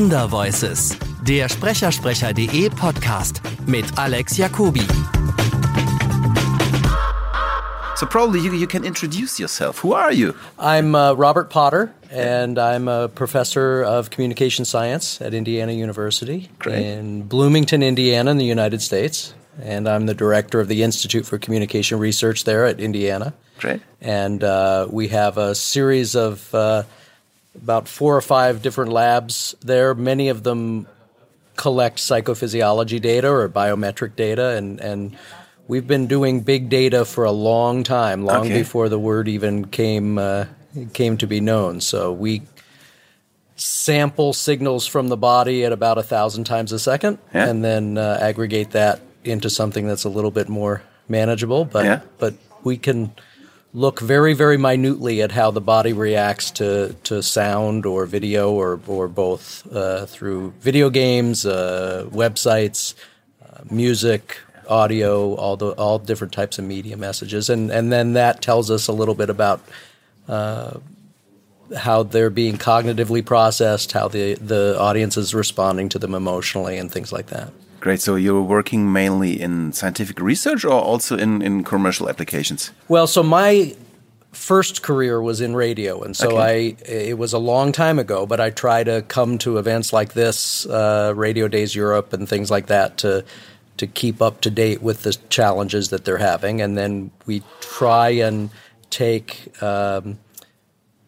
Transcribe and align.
Wundervoices, 0.00 0.96
der 1.28 1.46
Sprechersprecher.de 1.50 2.70
Podcast 2.70 3.42
mit 3.66 3.84
Alex 3.96 4.34
Jacobi. 4.34 4.86
So 7.96 8.06
probably 8.06 8.40
you, 8.40 8.54
you 8.54 8.66
can 8.66 8.82
introduce 8.84 9.38
yourself. 9.38 9.80
Who 9.84 9.92
are 9.92 10.10
you? 10.10 10.34
I'm 10.58 10.94
uh, 10.94 11.12
Robert 11.12 11.50
Potter, 11.50 11.92
and 12.10 12.58
I'm 12.58 12.88
a 12.88 13.08
professor 13.08 13.82
of 13.82 14.08
communication 14.08 14.64
science 14.64 15.20
at 15.20 15.34
Indiana 15.34 15.72
University 15.72 16.48
Great. 16.58 16.82
in 16.82 17.24
Bloomington, 17.24 17.82
Indiana, 17.82 18.30
in 18.30 18.38
the 18.38 18.46
United 18.46 18.80
States. 18.80 19.34
And 19.62 19.86
I'm 19.86 20.06
the 20.06 20.14
director 20.14 20.60
of 20.60 20.68
the 20.68 20.82
Institute 20.82 21.26
for 21.26 21.36
Communication 21.36 21.98
Research 21.98 22.44
there 22.44 22.64
at 22.64 22.80
Indiana. 22.80 23.34
Great. 23.58 23.82
And 24.00 24.42
uh, 24.42 24.86
we 24.90 25.08
have 25.08 25.36
a 25.36 25.54
series 25.54 26.16
of 26.16 26.54
uh, 26.54 26.84
about 27.54 27.88
four 27.88 28.16
or 28.16 28.20
five 28.20 28.62
different 28.62 28.92
labs 28.92 29.54
there. 29.60 29.94
Many 29.94 30.28
of 30.28 30.42
them 30.42 30.86
collect 31.56 31.98
psychophysiology 31.98 33.00
data 33.00 33.28
or 33.28 33.48
biometric 33.48 34.16
data, 34.16 34.50
and, 34.56 34.80
and 34.80 35.16
we've 35.68 35.86
been 35.86 36.06
doing 36.06 36.40
big 36.40 36.68
data 36.68 37.04
for 37.04 37.24
a 37.24 37.32
long 37.32 37.82
time, 37.82 38.24
long 38.24 38.46
Okay. 38.46 38.54
before 38.58 38.88
the 38.88 38.98
word 38.98 39.28
even 39.28 39.66
came 39.66 40.16
uh, 40.18 40.46
came 40.92 41.16
to 41.18 41.26
be 41.26 41.40
known. 41.40 41.80
So 41.80 42.12
we 42.12 42.42
sample 43.56 44.32
signals 44.32 44.86
from 44.86 45.08
the 45.08 45.16
body 45.16 45.64
at 45.64 45.72
about 45.72 45.98
a 45.98 46.02
thousand 46.02 46.44
times 46.44 46.72
a 46.72 46.78
second, 46.78 47.18
Yeah. 47.34 47.48
and 47.48 47.62
then 47.64 47.98
uh, 47.98 48.18
aggregate 48.20 48.70
that 48.70 49.00
into 49.24 49.50
something 49.50 49.86
that's 49.86 50.04
a 50.04 50.08
little 50.08 50.30
bit 50.30 50.48
more 50.48 50.82
manageable. 51.08 51.64
But 51.66 51.84
Yeah. 51.84 52.00
but 52.18 52.34
we 52.64 52.76
can 52.78 53.12
look 53.72 54.00
very 54.00 54.34
very 54.34 54.56
minutely 54.56 55.22
at 55.22 55.32
how 55.32 55.50
the 55.50 55.60
body 55.60 55.92
reacts 55.92 56.50
to 56.50 56.94
to 57.04 57.22
sound 57.22 57.86
or 57.86 58.06
video 58.06 58.52
or 58.52 58.80
or 58.86 59.08
both 59.08 59.66
uh, 59.72 60.06
through 60.06 60.52
video 60.60 60.90
games, 60.90 61.46
uh, 61.46 62.06
websites, 62.10 62.94
uh, 63.44 63.62
music. 63.70 64.38
Audio, 64.68 65.34
all 65.34 65.56
the 65.56 65.70
all 65.72 65.98
different 65.98 66.32
types 66.32 66.58
of 66.58 66.64
media 66.64 66.96
messages, 66.96 67.50
and 67.50 67.70
and 67.72 67.92
then 67.92 68.12
that 68.12 68.40
tells 68.40 68.70
us 68.70 68.86
a 68.88 68.92
little 68.92 69.16
bit 69.16 69.28
about 69.28 69.60
how 71.76 72.04
they're 72.04 72.30
being 72.30 72.56
cognitively 72.58 73.24
processed, 73.24 73.92
how 73.92 74.08
the 74.08 74.34
the 74.34 74.76
audience 74.78 75.16
is 75.16 75.34
responding 75.34 75.88
to 75.90 75.98
them 75.98 76.14
emotionally, 76.14 76.78
and 76.78 76.92
things 76.92 77.12
like 77.12 77.26
that. 77.28 77.52
Great. 77.80 78.00
So 78.00 78.14
you're 78.14 78.42
working 78.42 78.92
mainly 78.92 79.40
in 79.40 79.72
scientific 79.72 80.20
research 80.20 80.64
or 80.64 80.72
also 80.72 81.16
in, 81.16 81.42
in 81.42 81.64
commercial 81.64 82.08
applications? 82.08 82.72
Well, 82.88 83.06
so 83.06 83.22
my 83.22 83.74
first 84.32 84.82
career 84.82 85.20
was 85.20 85.40
in 85.40 85.56
radio, 85.56 86.02
and 86.02 86.16
so 86.16 86.38
Okay. 86.38 86.76
I 86.78 86.90
it 86.90 87.18
was 87.18 87.32
a 87.32 87.38
long 87.38 87.72
time 87.72 87.98
ago, 87.98 88.26
but 88.26 88.38
I 88.38 88.50
try 88.50 88.84
to 88.84 89.02
come 89.02 89.38
to 89.38 89.58
events 89.58 89.92
like 89.92 90.12
this, 90.12 90.66
uh, 90.66 91.12
Radio 91.16 91.48
Days 91.48 91.74
Europe, 91.74 92.12
and 92.12 92.28
things 92.28 92.50
like 92.50 92.66
that 92.66 92.98
to 92.98 93.24
to 93.78 93.86
keep 93.86 94.20
up 94.20 94.42
to 94.42 94.50
date 94.50 94.82
with 94.82 95.02
the 95.02 95.16
challenges 95.30 95.88
that 95.88 96.04
they're 96.04 96.18
having, 96.18 96.60
and 96.60 96.76
then 96.76 97.10
we 97.26 97.42
try 97.60 98.10
and 98.10 98.50
take. 98.90 99.62
Um, 99.62 100.18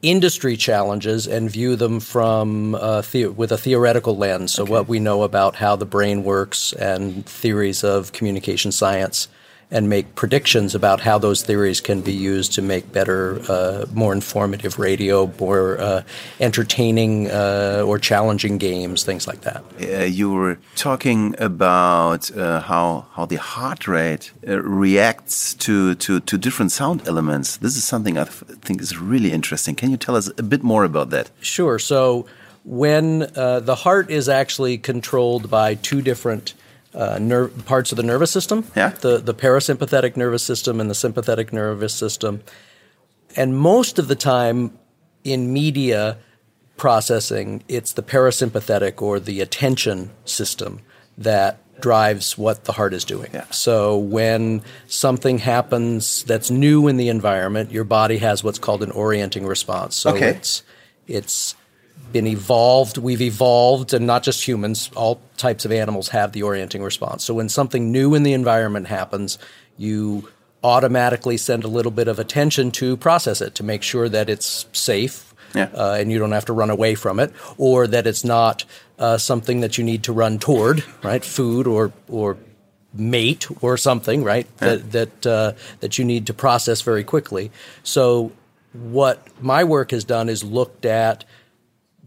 industry 0.03 0.56
challenges 0.56 1.27
and 1.28 1.48
view 1.50 1.77
them 1.77 2.00
from 2.00 2.75
uh, 2.75 3.03
the- 3.03 3.27
with 3.27 3.53
a 3.53 3.56
theoretical 3.58 4.17
lens. 4.17 4.53
So 4.53 4.64
what 4.64 4.89
we 4.89 4.98
know 4.98 5.22
about 5.22 5.56
how 5.56 5.77
the 5.77 5.86
brain 5.86 6.25
works 6.25 6.72
and 6.72 7.25
theories 7.25 7.84
of 7.84 8.12
communication 8.12 8.72
science, 8.72 9.28
and 9.73 9.89
make 9.89 10.15
predictions 10.15 10.75
about 10.75 11.01
how 11.01 11.19
those 11.19 11.42
theories 11.42 11.81
can 11.81 12.01
be 12.03 12.12
used 12.12 12.53
to 12.53 12.62
make 12.62 12.92
better, 12.92 13.41
uh, 13.51 13.87
more 13.92 14.12
informative 14.12 14.78
radio, 14.78 15.33
more 15.41 15.81
uh, 15.81 16.03
entertaining 16.39 17.31
uh, 17.31 17.83
or 17.87 17.98
challenging 17.98 18.59
games, 18.59 19.03
things 19.03 19.27
like 19.27 19.41
that. 19.41 19.65
Uh, 19.81 20.05
you 20.05 20.31
were 20.31 20.59
talking 20.77 21.34
about 21.38 22.31
uh, 22.37 22.60
how 22.60 23.06
how 23.16 23.27
the 23.27 23.37
heart 23.37 23.88
rate 23.88 24.33
uh, 24.47 24.60
reacts 24.62 25.55
to, 25.55 25.94
to, 25.94 26.21
to 26.21 26.39
different 26.39 26.72
sound 26.72 27.09
elements. 27.09 27.56
This 27.56 27.77
is 27.77 27.84
something 27.84 28.19
I 28.19 28.25
th 28.25 28.34
think 28.66 28.81
is 28.81 28.93
really 29.12 29.33
interesting. 29.33 29.75
Can 29.75 29.91
you 29.91 29.97
tell 29.97 30.16
us 30.16 30.27
a 30.39 30.43
bit 30.43 30.62
more 30.62 30.84
about 30.84 31.09
that? 31.10 31.31
Sure. 31.41 31.78
So 31.78 32.27
when 32.65 33.04
uh, 33.37 33.60
the 33.60 33.75
heart 33.75 34.10
is 34.10 34.28
actually 34.28 34.78
controlled 34.78 35.50
by 35.50 35.75
two 35.75 36.00
different 36.03 36.54
uh, 36.94 37.19
nerve 37.20 37.64
parts 37.66 37.92
of 37.92 37.97
the 37.97 38.03
nervous 38.03 38.30
system, 38.30 38.64
Yeah. 38.76 38.91
the 39.00 39.19
the 39.19 39.34
parasympathetic 39.34 40.16
nervous 40.16 40.42
system 40.42 40.80
and 40.80 40.91
the 40.91 40.94
sympathetic 40.94 41.53
nervous 41.53 41.94
system, 41.94 42.42
and 43.36 43.56
most 43.56 43.98
of 43.98 44.08
the 44.08 44.16
time 44.16 44.76
in 45.25 45.53
media 45.53 46.19
processing, 46.76 47.62
it's 47.69 47.92
the 47.92 48.03
parasympathetic 48.03 49.00
or 49.00 49.20
the 49.20 49.41
attention 49.41 50.10
system 50.25 50.80
that 51.16 51.58
drives 51.80 52.36
what 52.38 52.64
the 52.64 52.72
heart 52.72 52.92
is 52.94 53.04
doing. 53.04 53.30
Yeah. 53.32 53.44
So 53.50 53.97
when 53.97 54.62
something 54.86 55.38
happens 55.38 56.22
that's 56.24 56.50
new 56.50 56.88
in 56.88 56.97
the 56.97 57.09
environment, 57.09 57.70
your 57.72 57.84
body 57.84 58.19
has 58.19 58.42
what's 58.44 58.59
called 58.59 58.82
an 58.82 58.91
orienting 58.91 59.47
response. 59.47 59.97
So 59.97 60.14
Okay. 60.14 60.30
it's 60.30 60.62
it's 61.06 61.54
been 62.12 62.27
evolved. 62.27 62.99
We've 62.99 63.21
evolved, 63.23 63.95
and 63.95 64.06
not 64.06 64.23
just 64.23 64.47
humans. 64.47 64.91
All 64.95 65.21
types 65.37 65.65
of 65.65 65.73
animals 65.73 66.09
have 66.11 66.33
the 66.33 66.43
orienting 66.43 66.83
response. 66.83 67.25
So 67.25 67.34
when 67.34 67.49
something 67.49 67.91
new 67.93 68.15
in 68.15 68.23
the 68.23 68.33
environment 68.33 68.87
happens, 68.89 69.39
you 69.77 70.28
automatically 70.65 71.37
send 71.37 71.65
a 71.65 71.69
little 71.69 71.91
bit 71.91 72.09
of 72.09 72.19
attention 72.19 72.71
to 72.71 72.97
process 72.97 73.41
it 73.41 73.55
to 73.56 73.65
make 73.65 73.83
sure 73.83 74.09
that 74.09 74.31
it's 74.31 74.67
safe 74.72 75.34
Yeah. 75.55 75.69
uh, 75.75 75.97
and 75.99 76.12
you 76.12 76.19
don't 76.19 76.33
have 76.33 76.45
to 76.47 76.53
run 76.53 76.71
away 76.71 76.95
from 76.95 77.19
it, 77.19 77.33
or 77.59 77.87
that 77.89 78.06
it's 78.06 78.25
not 78.25 78.65
uh, 78.99 79.19
something 79.19 79.61
that 79.61 79.77
you 79.77 79.84
need 79.84 80.05
to 80.05 80.12
run 80.12 80.39
toward, 80.39 80.84
right? 81.03 81.25
Food 81.25 81.67
or 81.67 81.93
or 82.09 82.37
mate 82.95 83.49
or 83.61 83.77
something, 83.77 84.22
right? 84.22 84.47
That 84.59 84.93
that 84.93 85.27
uh, 85.27 85.53
that 85.81 85.99
you 85.99 86.05
need 86.05 86.27
to 86.27 86.34
process 86.34 86.83
very 86.83 87.03
quickly. 87.05 87.51
So 87.83 88.31
what 88.72 89.27
my 89.41 89.65
work 89.65 89.91
has 89.91 90.05
done 90.05 90.28
is 90.28 90.45
looked 90.45 90.84
at 90.87 91.25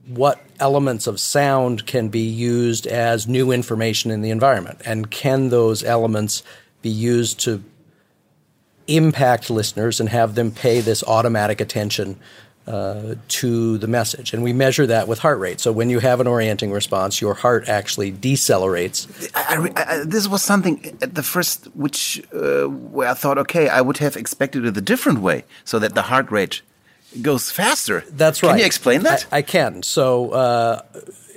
what 0.07 0.41
elements 0.59 1.07
of 1.07 1.19
sound 1.19 1.85
can 1.85 2.09
be 2.09 2.19
used 2.19 2.87
as 2.87 3.27
new 3.27 3.51
information 3.51 4.11
in 4.11 4.21
the 4.21 4.29
environment, 4.29 4.81
and 4.85 5.09
can 5.09 5.49
those 5.49 5.83
elements 5.83 6.43
be 6.81 6.89
used 6.89 7.39
to 7.39 7.63
impact 8.87 9.49
listeners 9.49 9.99
and 9.99 10.09
have 10.09 10.35
them 10.35 10.51
pay 10.51 10.79
this 10.79 11.03
automatic 11.03 11.59
attention 11.59 12.19
uh, 12.67 13.15
to 13.27 13.77
the 13.77 13.87
message. 13.87 14.33
And 14.33 14.43
we 14.43 14.53
measure 14.53 14.87
that 14.87 15.07
with 15.07 15.19
heart 15.19 15.39
rate. 15.39 15.59
So 15.59 15.71
when 15.71 15.89
you 15.89 15.99
have 15.99 16.19
an 16.19 16.27
orienting 16.27 16.71
response, 16.71 17.21
your 17.21 17.35
heart 17.35 17.69
actually 17.69 18.11
decelerates. 18.11 19.31
I, 19.35 19.69
I, 19.75 19.99
I, 20.01 20.03
this 20.03 20.27
was 20.27 20.43
something 20.43 20.97
at 21.01 21.15
the 21.15 21.23
first 21.23 21.65
which 21.75 22.23
uh, 22.33 22.65
where 22.65 23.09
I 23.09 23.13
thought, 23.13 23.37
okay, 23.37 23.69
I 23.69 23.81
would 23.81 23.97
have 23.97 24.15
expected 24.15 24.65
it 24.65 24.77
a 24.77 24.81
different 24.81 25.19
way, 25.19 25.45
so 25.63 25.79
that 25.79 25.93
the 25.93 26.03
heart 26.03 26.31
rate 26.31 26.61
goes 27.21 27.51
faster. 27.51 28.03
That's 28.09 28.43
right. 28.43 28.49
Can 28.49 28.59
you 28.59 28.65
explain 28.65 29.03
that? 29.03 29.27
I, 29.31 29.37
I 29.37 29.41
can. 29.41 29.83
So, 29.83 30.31
uh, 30.31 30.81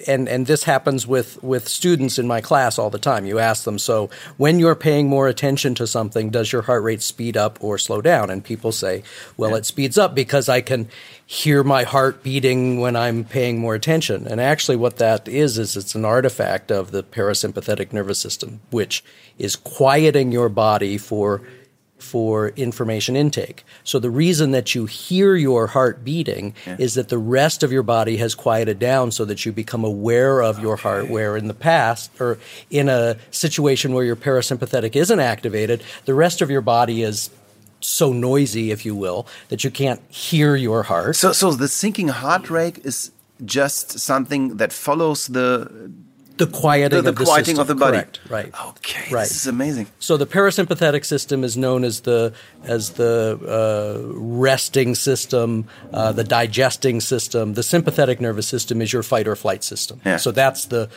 and 0.06 0.28
and 0.28 0.46
this 0.46 0.64
happens 0.64 1.06
with 1.06 1.42
with 1.42 1.68
students 1.68 2.18
in 2.18 2.26
my 2.26 2.40
class 2.40 2.78
all 2.78 2.90
the 2.90 2.98
time. 2.98 3.26
You 3.26 3.38
ask 3.38 3.64
them, 3.64 3.78
so 3.78 4.10
when 4.36 4.58
you're 4.58 4.74
paying 4.74 5.08
more 5.08 5.28
attention 5.28 5.74
to 5.76 5.86
something, 5.86 6.30
does 6.30 6.52
your 6.52 6.62
heart 6.62 6.82
rate 6.82 7.02
speed 7.02 7.36
up 7.36 7.58
or 7.62 7.78
slow 7.78 8.00
down? 8.00 8.30
And 8.30 8.44
people 8.44 8.72
say, 8.72 9.02
well, 9.36 9.54
it 9.54 9.66
speeds 9.66 9.98
up 9.98 10.14
because 10.14 10.48
I 10.48 10.60
can 10.60 10.88
hear 11.26 11.62
my 11.64 11.82
heart 11.82 12.22
beating 12.22 12.80
when 12.80 12.96
I'm 12.96 13.24
paying 13.24 13.58
more 13.58 13.74
attention. 13.74 14.26
And 14.26 14.40
actually, 14.40 14.76
what 14.76 14.98
that 14.98 15.28
is 15.28 15.58
is 15.58 15.76
it's 15.76 15.94
an 15.94 16.04
artifact 16.04 16.70
of 16.70 16.90
the 16.90 17.02
parasympathetic 17.02 17.92
nervous 17.92 18.18
system, 18.18 18.60
which 18.70 19.04
is 19.38 19.56
quieting 19.56 20.32
your 20.32 20.48
body 20.48 20.96
for 20.98 21.42
for 21.98 22.50
information 22.50 23.16
intake. 23.16 23.64
So 23.84 23.98
the 23.98 24.10
reason 24.10 24.52
that 24.52 24.74
you 24.74 24.86
hear 24.86 25.34
your 25.34 25.66
heart 25.68 26.04
beating 26.04 26.54
is 26.78 26.94
that 26.94 27.08
the 27.08 27.18
rest 27.18 27.62
of 27.62 27.72
your 27.72 27.82
body 27.82 28.16
has 28.18 28.34
quieted 28.34 28.78
down 28.78 29.10
so 29.10 29.24
that 29.24 29.44
you 29.44 29.52
become 29.52 29.84
aware 29.84 30.40
of 30.40 30.60
your 30.60 30.76
heart 30.76 31.08
where 31.08 31.36
in 31.36 31.48
the 31.48 31.54
past 31.54 32.10
or 32.20 32.38
in 32.70 32.88
a 32.88 33.16
situation 33.30 33.92
where 33.92 34.04
your 34.04 34.16
parasympathetic 34.16 34.96
isn't 34.96 35.20
activated, 35.20 35.82
the 36.04 36.14
rest 36.14 36.40
of 36.40 36.50
your 36.50 36.60
body 36.60 37.02
is 37.02 37.30
so 37.80 38.12
noisy 38.12 38.70
if 38.70 38.84
you 38.84 38.94
will 38.94 39.26
that 39.48 39.64
you 39.64 39.70
can't 39.70 40.00
hear 40.08 40.56
your 40.56 40.84
heart. 40.84 41.16
So, 41.16 41.32
so 41.32 41.52
the 41.52 41.68
sinking 41.68 42.08
heart 42.08 42.50
rate 42.50 42.78
is 42.84 43.12
just 43.44 43.98
something 43.98 44.56
that 44.56 44.72
follows 44.72 45.28
the 45.28 45.92
the 46.38 46.46
quieting 46.46 46.96
the, 46.96 47.02
the 47.02 47.08
of 47.10 47.16
the 47.16 47.24
quieting 47.24 47.58
of 47.58 47.66
the 47.66 47.74
body. 47.74 47.98
Correct. 47.98 48.20
Right. 48.28 48.52
Okay. 48.68 49.12
Right. 49.12 49.28
This 49.28 49.36
is 49.36 49.46
amazing. 49.46 49.88
So 49.98 50.16
the 50.16 50.26
parasympathetic 50.26 51.04
system 51.04 51.44
is 51.44 51.56
known 51.56 51.84
as 51.84 52.00
the 52.00 52.32
as 52.64 52.90
the 52.92 53.38
uh, 53.46 54.12
resting 54.14 54.94
system, 54.94 55.66
uh, 55.92 56.12
the 56.12 56.24
digesting 56.24 57.00
system. 57.00 57.54
The 57.54 57.62
sympathetic 57.62 58.20
nervous 58.20 58.46
system 58.46 58.80
is 58.80 58.92
your 58.92 59.02
fight 59.02 59.28
or 59.28 59.36
flight 59.36 59.62
system. 59.64 60.00
Yeah. 60.04 60.16
So 60.16 60.30
that's 60.30 60.66
the 60.66 60.88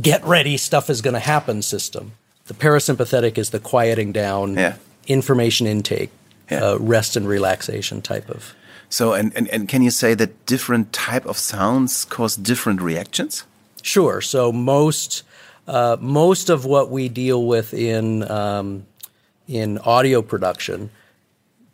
get 0.00 0.24
ready, 0.24 0.56
stuff 0.56 0.88
is 0.90 1.00
going 1.02 1.14
to 1.14 1.20
happen 1.20 1.62
system. 1.62 2.12
The 2.46 2.54
parasympathetic 2.54 3.38
is 3.38 3.50
the 3.50 3.60
quieting 3.60 4.12
down, 4.12 4.56
Yeah. 4.56 4.76
information 5.06 5.66
intake, 5.66 6.10
Yeah. 6.50 6.64
uh, 6.64 6.76
rest 6.78 7.16
and 7.16 7.28
relaxation 7.28 8.02
type 8.02 8.28
of. 8.30 8.54
So, 8.88 9.14
and, 9.14 9.32
and, 9.36 9.48
and 9.48 9.68
can 9.68 9.82
you 9.82 9.90
say 9.90 10.14
that 10.14 10.44
different 10.46 10.92
type 10.92 11.24
of 11.26 11.38
sounds 11.38 12.04
cause 12.04 12.36
different 12.36 12.82
reactions? 12.82 13.44
Sure. 13.82 14.20
So 14.20 14.52
most 14.52 15.22
uh, 15.66 15.96
most 16.00 16.50
of 16.50 16.64
what 16.64 16.90
we 16.90 17.08
deal 17.08 17.44
with 17.44 17.72
in 17.74 18.28
um, 18.30 18.86
in 19.46 19.78
audio 19.78 20.22
production 20.22 20.90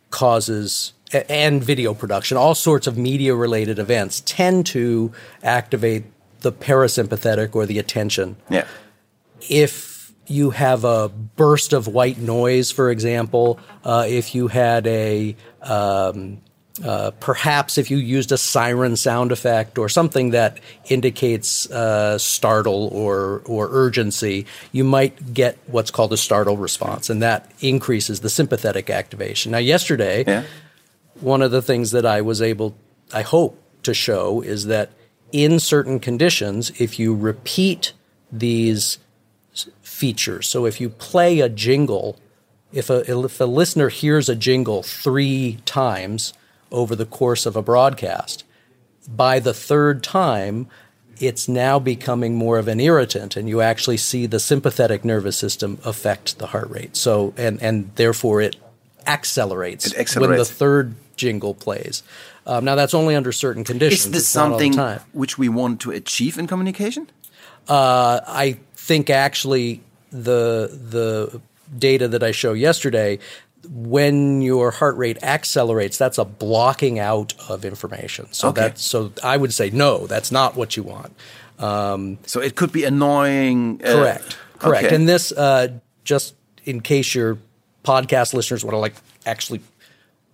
causes 0.09 0.93
and 1.11 1.63
video 1.63 1.93
production, 1.93 2.37
all 2.37 2.53
sorts 2.53 2.87
of 2.87 2.97
media 2.97 3.33
related 3.33 3.79
events 3.79 4.21
tend 4.25 4.65
to 4.67 5.11
activate 5.43 6.03
the 6.41 6.51
parasympathetic 6.51 7.55
or 7.55 7.65
the 7.65 7.79
attention. 7.79 8.35
Yeah. 8.49 8.67
If 9.49 10.13
you 10.27 10.51
have 10.51 10.83
a 10.83 11.09
burst 11.09 11.73
of 11.73 11.87
white 11.87 12.19
noise, 12.19 12.71
for 12.71 12.91
example, 12.91 13.59
uh, 13.83 14.05
if 14.07 14.35
you 14.35 14.47
had 14.47 14.85
a 14.85 15.35
um, 15.63 16.41
uh, 16.83 17.11
perhaps 17.19 17.77
if 17.77 17.91
you 17.91 17.97
used 17.97 18.31
a 18.31 18.37
siren 18.37 18.95
sound 18.95 19.31
effect 19.31 19.77
or 19.77 19.89
something 19.89 20.31
that 20.31 20.59
indicates 20.89 21.69
uh, 21.71 22.17
startle 22.17 22.89
or 22.93 23.41
or 23.45 23.69
urgency, 23.71 24.45
you 24.71 24.83
might 24.83 25.33
get 25.33 25.57
what's 25.67 25.91
called 25.91 26.13
a 26.13 26.17
startle 26.17 26.57
response, 26.57 27.09
and 27.09 27.21
that 27.21 27.51
increases 27.59 28.21
the 28.21 28.29
sympathetic 28.29 28.89
activation. 28.89 29.51
Now, 29.51 29.57
yesterday, 29.57 30.23
Yeah. 30.25 30.43
one 31.19 31.41
of 31.41 31.51
the 31.51 31.61
things 31.61 31.91
that 31.91 32.05
I 32.05 32.21
was 32.21 32.41
able, 32.41 32.75
I 33.13 33.23
hope, 33.23 33.61
to 33.83 33.93
show 33.93 34.41
is 34.41 34.65
that 34.67 34.91
in 35.31 35.59
certain 35.59 35.99
conditions, 35.99 36.71
if 36.79 36.97
you 36.99 37.13
repeat 37.15 37.93
these 38.31 38.99
features, 39.81 40.47
so 40.47 40.65
if 40.65 40.79
you 40.79 40.89
play 40.89 41.39
a 41.41 41.49
jingle, 41.49 42.17
if 42.71 42.89
a, 42.89 42.99
if 43.11 43.39
a 43.41 43.45
listener 43.45 43.89
hears 43.89 44.29
a 44.29 44.35
jingle 44.35 44.81
three 44.83 45.59
times 45.65 46.33
over 46.71 46.95
the 46.95 47.05
course 47.05 47.45
of 47.45 47.55
a 47.55 47.61
broadcast, 47.61 48.43
by 49.07 49.39
the 49.39 49.53
third 49.53 50.03
time, 50.03 50.67
it's 51.19 51.47
now 51.47 51.79
becoming 51.79 52.35
more 52.35 52.57
of 52.57 52.67
an 52.67 52.79
irritant, 52.79 53.35
and 53.35 53.49
you 53.49 53.61
actually 53.61 53.97
see 53.97 54.25
the 54.25 54.39
sympathetic 54.39 55.03
nervous 55.03 55.37
system 55.37 55.79
affect 55.83 56.39
the 56.39 56.47
heart 56.47 56.69
rate. 56.69 56.95
So, 56.95 57.33
and 57.37 57.61
and 57.61 57.91
therefore 57.95 58.41
it 58.41 58.55
accelerates, 59.05 59.91
It 59.91 60.15
when 60.15 60.31
the 60.31 60.45
third 60.45 60.95
jingle 61.17 61.53
plays. 61.53 62.03
Um, 62.45 62.65
now, 62.65 62.75
that's 62.75 62.93
only 62.93 63.15
under 63.15 63.31
certain 63.31 63.63
conditions. 63.63 64.05
Is 64.05 64.11
this 64.11 64.23
It's 64.23 64.35
not 64.35 64.53
all 64.53 64.57
the 64.57 64.71
something 64.71 65.05
which 65.13 65.37
we 65.37 65.49
want 65.49 65.81
to 65.81 65.91
achieve 65.91 66.37
in 66.37 66.47
communication? 66.47 67.09
Uh, 67.67 68.21
I 68.25 68.57
think 68.75 69.09
actually 69.09 69.81
the 70.11 70.69
the 70.71 71.41
data 71.77 72.07
that 72.07 72.23
I 72.23 72.31
show 72.31 72.53
yesterday, 72.53 73.19
when 73.67 74.41
your 74.41 74.71
heart 74.71 74.95
rate 74.97 75.21
accelerates, 75.23 75.97
that's 75.97 76.17
a 76.17 76.25
blocking 76.25 76.97
out 76.99 77.33
of 77.49 77.65
information. 77.65 78.27
So 78.31 78.49
Okay. 78.49 78.61
that's 78.61 78.83
so 78.83 79.11
I 79.23 79.37
would 79.37 79.53
say 79.53 79.69
no, 79.69 80.07
that's 80.07 80.31
not 80.31 80.55
what 80.55 80.77
you 80.77 80.83
want. 80.83 81.13
Um, 81.59 82.17
So 82.25 82.39
it 82.41 82.55
could 82.55 82.71
be 82.71 82.85
annoying. 82.85 83.81
uh, 83.83 83.91
correct, 83.93 84.37
correct. 84.59 84.85
okay. 84.85 84.95
And 84.95 85.07
this, 85.09 85.31
uh, 85.33 85.67
just 86.05 86.35
in 86.63 86.79
case 86.81 87.13
your 87.13 87.37
podcast 87.83 88.33
listeners 88.33 88.63
want 88.63 88.73
to 88.75 88.79
like 88.79 88.95
actually 89.25 89.61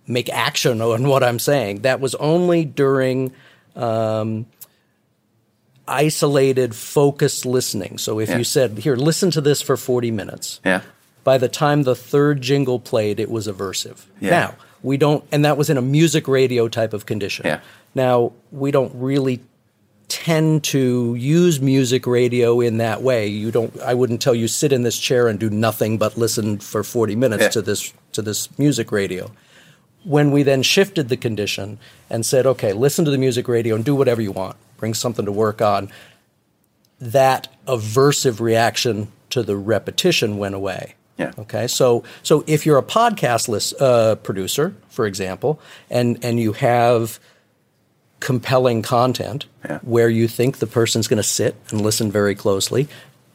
make 0.06 0.28
action 0.30 0.80
on 0.80 1.08
what 1.08 1.24
I'm 1.24 1.38
saying, 1.40 1.80
that 1.82 2.00
was 2.00 2.14
only 2.16 2.64
during 2.64 3.32
um, 3.74 4.46
isolated, 5.88 6.74
focused 6.74 7.44
listening. 7.46 7.98
So 7.98 8.18
if 8.18 8.28
Yeah. 8.28 8.38
you 8.38 8.44
said, 8.44 8.78
"Here, 8.78 8.96
listen 8.96 9.30
to 9.32 9.40
this 9.40 9.62
for 9.62 9.76
40 9.76 10.10
minutes," 10.10 10.60
yeah. 10.64 10.80
By 11.26 11.38
the 11.38 11.48
time 11.48 11.82
the 11.82 11.96
third 11.96 12.40
jingle 12.40 12.78
played, 12.78 13.18
it 13.18 13.28
was 13.28 13.48
aversive. 13.48 14.06
Yeah. 14.20 14.30
Now, 14.30 14.54
we 14.84 14.96
don't, 14.96 15.24
and 15.32 15.44
that 15.44 15.56
was 15.56 15.68
in 15.68 15.76
a 15.76 15.82
music 15.82 16.28
radio 16.28 16.68
type 16.68 16.92
of 16.92 17.04
condition. 17.04 17.44
Yeah. 17.46 17.60
Now, 17.96 18.32
we 18.52 18.70
don't 18.70 18.92
really 18.94 19.40
tend 20.06 20.62
to 20.62 21.16
use 21.16 21.60
music 21.60 22.06
radio 22.06 22.60
in 22.60 22.76
that 22.76 23.02
way. 23.02 23.26
You 23.26 23.50
don't, 23.50 23.76
I 23.80 23.92
wouldn't 23.92 24.22
tell 24.22 24.36
you 24.36 24.46
sit 24.46 24.72
in 24.72 24.84
this 24.84 24.96
chair 24.98 25.26
and 25.26 25.36
do 25.40 25.50
nothing 25.50 25.98
but 25.98 26.16
listen 26.16 26.58
for 26.58 26.84
40 26.84 27.16
minutes 27.16 27.42
Yeah. 27.42 27.48
to 27.48 27.62
this, 27.62 27.92
to 28.12 28.22
this 28.22 28.56
music 28.56 28.92
radio. 28.92 29.32
When 30.04 30.30
we 30.30 30.44
then 30.44 30.62
shifted 30.62 31.08
the 31.08 31.16
condition 31.16 31.80
and 32.08 32.24
said, 32.24 32.46
okay, 32.46 32.72
listen 32.72 33.04
to 33.04 33.10
the 33.10 33.18
music 33.18 33.48
radio 33.48 33.74
and 33.74 33.84
do 33.84 33.96
whatever 33.96 34.22
you 34.22 34.30
want, 34.30 34.54
bring 34.76 34.94
something 34.94 35.24
to 35.26 35.32
work 35.32 35.60
on, 35.60 35.90
that 37.00 37.48
aversive 37.66 38.38
reaction 38.38 39.08
to 39.30 39.42
the 39.42 39.56
repetition 39.56 40.38
went 40.38 40.54
away. 40.54 40.94
Yeah. 41.18 41.32
Okay. 41.38 41.66
So 41.66 42.02
so 42.22 42.44
if 42.46 42.66
you're 42.66 42.78
a 42.78 42.82
podcast 42.82 43.48
list, 43.48 43.74
uh, 43.80 44.16
producer, 44.16 44.74
for 44.88 45.06
example, 45.06 45.60
and 45.90 46.18
and 46.24 46.38
you 46.38 46.52
have 46.52 47.18
compelling 48.20 48.82
content 48.82 49.46
Yeah. 49.68 49.78
where 49.82 50.08
you 50.08 50.26
think 50.28 50.58
the 50.58 50.66
person's 50.66 51.06
going 51.08 51.18
to 51.18 51.22
sit 51.22 51.54
and 51.70 51.80
listen 51.80 52.10
very 52.10 52.34
closely, 52.34 52.88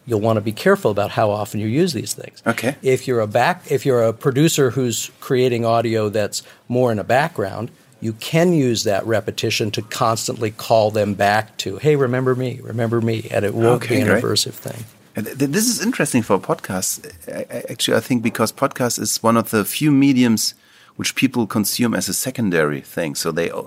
you'll 0.05 0.21
want 0.21 0.37
to 0.37 0.41
be 0.41 0.51
careful 0.51 0.89
about 0.91 1.11
how 1.11 1.29
often 1.29 1.59
you 1.59 1.67
use 1.67 1.93
these 1.93 2.13
things. 2.13 2.41
Okay. 2.47 2.75
If 2.81 3.07
you're 3.07 3.19
a 3.19 3.27
back, 3.27 3.63
if 3.69 3.85
you're 3.85 4.01
a 4.03 4.13
producer 4.13 4.71
who's 4.71 5.11
creating 5.19 5.65
audio 5.65 6.09
that's 6.09 6.41
more 6.67 6.91
in 6.91 6.97
a 6.99 7.03
background, 7.03 7.69
you 7.99 8.13
can 8.13 8.53
use 8.53 8.83
that 8.83 9.05
repetition 9.05 9.69
to 9.71 9.81
constantly 9.83 10.49
call 10.49 10.89
them 10.89 11.13
back 11.13 11.55
to, 11.57 11.77
"Hey, 11.77 11.95
remember 11.95 12.33
me, 12.33 12.59
remember 12.63 12.99
me," 12.99 13.27
and 13.29 13.45
it 13.45 13.53
won't 13.53 13.83
Okay, 13.83 13.95
be 13.97 14.01
an 14.01 14.07
great. 14.07 14.23
aversive 14.23 14.53
thing. 14.53 14.85
And 15.15 15.25
This 15.27 15.67
is 15.67 15.81
interesting 15.85 16.23
for 16.23 16.39
podcasts. 16.39 16.99
I- 17.27 17.45
I- 17.57 17.63
Actually, 17.69 17.97
I 17.97 18.01
think 18.01 18.23
because 18.23 18.51
podcast 18.53 18.99
is 18.99 19.21
one 19.23 19.37
of 19.37 19.49
the 19.49 19.65
few 19.65 19.91
mediums 19.91 20.53
which 20.95 21.15
people 21.15 21.47
consume 21.47 21.93
as 21.97 22.09
a 22.09 22.13
secondary 22.13 22.81
thing. 22.81 23.15
So 23.15 23.31
they 23.31 23.49
uh, 23.51 23.61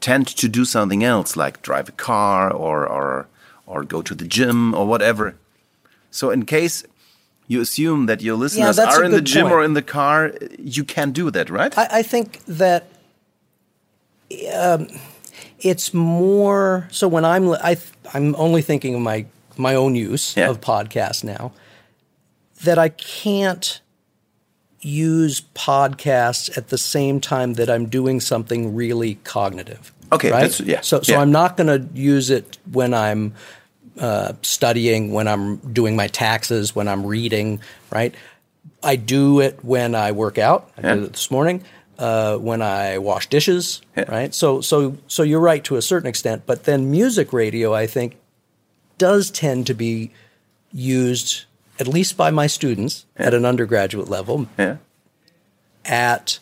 tend 0.00 0.26
to 0.36 0.48
do 0.48 0.64
something 0.64 1.04
else, 1.04 1.36
like 1.36 1.60
drive 1.62 1.88
a 1.88 1.92
car 1.92 2.50
or 2.52 2.86
or 2.86 3.26
or 3.66 3.84
go 3.84 4.02
to 4.02 4.14
the 4.14 4.26
gym 4.26 4.74
or 4.74 4.86
whatever. 4.86 5.34
So 6.10 6.30
in 6.30 6.44
case 6.44 6.84
you 7.48 7.60
assume 7.60 8.06
that 8.06 8.20
your 8.22 8.36
listeners 8.36 8.76
that's 8.76 8.96
are 8.96 9.04
in 9.04 9.10
the 9.12 9.20
gym 9.20 9.42
point. 9.42 9.54
or 9.54 9.64
in 9.64 9.74
the 9.74 9.82
car, 9.82 10.32
you 10.58 10.84
can 10.84 11.12
do 11.12 11.30
that, 11.30 11.50
right? 11.50 11.76
I, 11.78 11.86
I 12.00 12.02
think 12.02 12.40
that 12.46 12.82
um, 14.54 14.86
it's 15.60 15.92
more 15.92 16.88
so 16.90 17.08
when 17.08 17.24
I'm 17.24 17.50
I 17.52 17.76
I'm 18.14 18.34
only 18.36 18.62
thinking 18.62 18.94
of 18.94 19.00
my 19.02 19.26
my 19.62 19.74
own 19.74 19.94
use 19.94 20.34
Yeah. 20.36 20.50
of 20.50 20.60
podcasts 20.60 21.24
now 21.24 21.52
that 22.64 22.78
I 22.78 22.90
can't 22.90 23.80
use 24.80 25.42
podcasts 25.54 26.54
at 26.56 26.68
the 26.68 26.78
same 26.78 27.20
time 27.20 27.54
that 27.54 27.70
I'm 27.70 27.86
doing 27.86 28.20
something 28.20 28.74
really 28.74 29.14
cognitive. 29.24 29.92
Okay, 30.12 30.30
right? 30.30 30.40
that's- 30.42 30.60
yeah, 30.60 30.80
So 30.82 31.00
so 31.02 31.12
yeah. 31.12 31.20
I'm 31.20 31.30
not 31.32 31.56
going 31.56 31.68
to 31.68 31.88
use 31.98 32.30
it 32.30 32.58
when 32.70 32.92
I'm 32.92 33.34
uh, 33.98 34.32
studying, 34.42 35.12
when 35.12 35.28
I'm 35.28 35.56
doing 35.72 35.94
my 35.96 36.08
taxes, 36.08 36.74
when 36.74 36.88
I'm 36.88 37.04
reading, 37.06 37.60
right? 37.90 38.14
I 38.82 38.96
do 38.96 39.40
it 39.40 39.58
when 39.62 39.94
I 39.94 40.12
work 40.12 40.38
out. 40.38 40.70
I 40.78 40.80
Yeah. 40.80 40.94
did 40.94 41.04
it 41.04 41.12
this 41.12 41.30
morning. 41.30 41.62
Uh, 41.98 42.36
when 42.38 42.62
I 42.62 42.98
wash 42.98 43.28
dishes, 43.28 43.82
Yeah. 43.96 44.04
right? 44.10 44.34
So, 44.34 44.60
so, 44.62 44.96
so 45.08 45.22
you're 45.22 45.40
right 45.40 45.62
to 45.64 45.76
a 45.76 45.82
certain 45.82 46.08
extent. 46.08 46.42
But 46.46 46.64
then 46.64 46.90
music 46.90 47.32
radio, 47.32 47.74
I 47.74 47.86
think, 47.86 48.16
does 49.02 49.30
tend 49.30 49.66
to 49.66 49.74
be 49.74 50.10
used 50.72 51.44
at 51.80 51.88
least 51.88 52.16
by 52.16 52.30
my 52.30 52.46
students 52.46 53.04
at 53.16 53.34
an 53.34 53.44
undergraduate 53.44 54.08
level 54.08 54.46
yeah. 54.58 54.76
at 55.84 56.38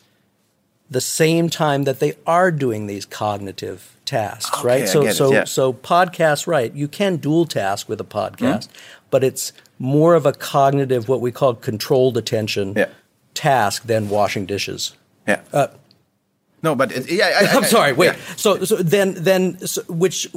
the 0.91 1.01
same 1.01 1.49
time 1.49 1.85
that 1.85 2.01
they 2.01 2.13
are 2.27 2.51
doing 2.51 2.87
these 2.87 3.07
cognitive 3.07 3.97
tasks, 4.05 4.59
Okay, 4.59 4.69
right? 4.69 4.89
So 4.89 5.11
so 5.11 5.33
yeah. 5.33 5.45
so 5.45 5.73
podcast, 5.73 6.47
right? 6.47 6.71
You 6.75 6.89
can 6.89 7.17
dual 7.17 7.47
task 7.47 7.89
with 7.89 8.01
a 8.01 8.05
podcast, 8.05 8.67
Hmm? 8.67 8.73
but 9.13 9.23
it's 9.25 9.53
more 9.79 10.15
of 10.21 10.27
a 10.27 10.33
cognitive, 10.33 11.09
what 11.09 11.21
we 11.21 11.31
call 11.33 11.55
controlled 11.55 12.17
attention 12.17 12.75
Yeah. 12.77 12.89
task 13.35 13.85
than 13.87 14.09
washing 14.09 14.47
dishes. 14.47 14.97
Yeah. 15.29 15.41
no, 16.63 16.75
but 16.75 16.89
it, 16.93 17.11
yeah, 17.11 17.31
I, 17.41 17.43
I'm 17.57 17.65
sorry. 17.65 17.93
Wait. 17.95 18.13
yeah. 18.13 18.19
So 18.37 18.65
so 18.65 18.75
then 18.77 19.15
then 19.29 19.43
so 19.67 19.81
which 19.89 20.29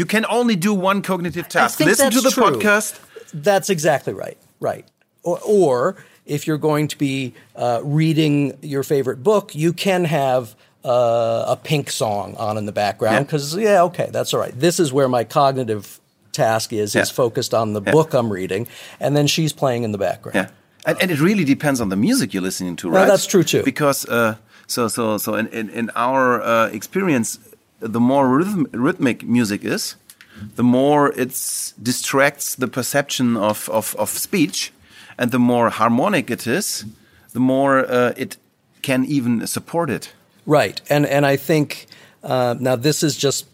You 0.00 0.06
can 0.06 0.24
only 0.30 0.56
do 0.56 0.72
one 0.72 1.02
cognitive 1.02 1.46
task. 1.46 1.78
Listen 1.78 2.10
to 2.10 2.22
the 2.22 2.30
true. 2.30 2.44
podcast. 2.44 2.98
That's 3.34 3.68
exactly 3.68 4.14
right. 4.14 4.38
Right. 4.58 4.88
Or, 5.22 5.38
or 5.46 5.96
if 6.24 6.46
you're 6.46 6.56
going 6.56 6.88
to 6.88 6.96
be 6.96 7.34
uh, 7.54 7.82
reading 7.84 8.56
your 8.62 8.82
favorite 8.82 9.22
book, 9.22 9.54
you 9.54 9.74
can 9.74 10.06
have 10.06 10.56
uh, 10.86 11.44
a 11.48 11.56
pink 11.62 11.90
song 11.90 12.34
on 12.36 12.56
in 12.56 12.64
the 12.64 12.72
background 12.72 13.26
because 13.26 13.54
yeah, 13.54 13.82
okay, 13.82 14.08
that's 14.10 14.32
all 14.32 14.40
right. 14.40 14.58
This 14.58 14.80
is 14.80 14.90
where 14.90 15.06
my 15.06 15.22
cognitive 15.22 16.00
task 16.32 16.72
is 16.72 16.96
is 16.96 17.10
focused 17.10 17.52
on 17.52 17.74
the 17.74 17.82
book 17.82 18.14
I'm 18.14 18.32
reading, 18.32 18.68
and 19.00 19.14
then 19.14 19.26
she's 19.26 19.52
playing 19.52 19.82
in 19.82 19.92
the 19.92 19.98
background. 19.98 20.34
Yeah, 20.34 20.48
and, 20.86 20.96
and 21.02 21.10
it 21.10 21.20
really 21.20 21.44
depends 21.44 21.78
on 21.78 21.90
the 21.90 21.96
music 21.96 22.32
you're 22.32 22.42
listening 22.42 22.76
to, 22.76 22.88
right? 22.88 23.06
that's 23.06 23.26
true, 23.26 23.44
too. 23.44 23.62
Because 23.62 24.06
uh, 24.06 24.36
so 24.66 24.88
so 24.88 25.18
so 25.18 25.34
in 25.34 25.46
in, 25.48 25.68
in 25.68 25.90
our 25.94 26.40
uh, 26.40 26.68
experience, 26.68 27.38
the 27.80 28.00
more 28.00 28.28
rhythm, 28.28 28.66
rhythmic 28.72 29.22
music 29.24 29.64
is, 29.64 29.96
the 30.56 30.62
more 30.62 31.12
it 31.12 31.30
distracts 31.82 32.54
the 32.54 32.68
perception 32.68 33.36
of, 33.36 33.68
of 33.68 33.94
of 33.96 34.08
speech, 34.10 34.72
and 35.18 35.30
the 35.30 35.38
more 35.38 35.70
harmonic 35.70 36.30
it 36.30 36.46
is, 36.46 36.84
the 37.32 37.40
more 37.40 37.90
uh, 37.90 38.12
it 38.16 38.36
can 38.82 39.04
even 39.04 39.46
support 39.46 39.90
it. 39.90 40.12
Right, 40.46 40.80
and 40.90 41.06
and 41.06 41.26
I 41.26 41.36
think 41.36 41.86
uh, 42.22 42.54
now 42.58 42.76
this 42.76 43.02
is 43.02 43.16
just 43.16 43.46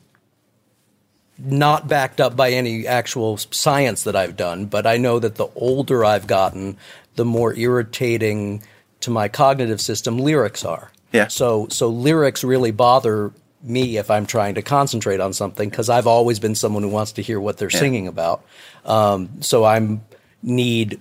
not 1.38 1.87
backed 1.88 2.21
up 2.21 2.37
by 2.37 2.50
any 2.50 2.87
actual 2.87 3.37
science 3.37 4.04
that 4.04 4.16
I've 4.16 4.37
done, 4.37 4.66
but 4.66 4.87
I 4.87 4.97
know 4.97 5.18
that 5.18 5.35
the 5.35 5.49
older 5.54 6.04
I've 6.04 6.26
gotten, 6.26 6.76
the 7.16 7.25
more 7.25 7.54
irritating 7.54 8.62
to 9.00 9.11
my 9.11 9.28
cognitive 9.28 9.80
system 9.80 10.18
lyrics 10.18 10.64
are. 10.64 10.90
Yeah. 11.12 11.28
So 11.28 11.66
so 11.71 11.88
lyrics 11.88 12.42
really 12.42 12.71
bother 12.71 13.33
me 13.67 13.97
if 13.97 14.11
I'm 14.11 14.27
trying 14.27 14.55
to 14.55 14.63
concentrate 14.63 15.21
on 15.21 15.33
something 15.33 15.69
because 15.69 15.89
I've 15.91 16.07
always 16.07 16.39
been 16.39 16.55
someone 16.55 16.83
who 16.83 16.89
wants 16.89 17.13
to 17.13 17.23
hear 17.23 17.41
what 17.41 17.59
they're 17.59 17.71
Yeah. 17.73 17.79
singing 17.79 18.07
about. 18.09 18.43
Um, 18.85 19.29
so 19.41 19.65
I'm 19.65 20.03
need 20.43 21.01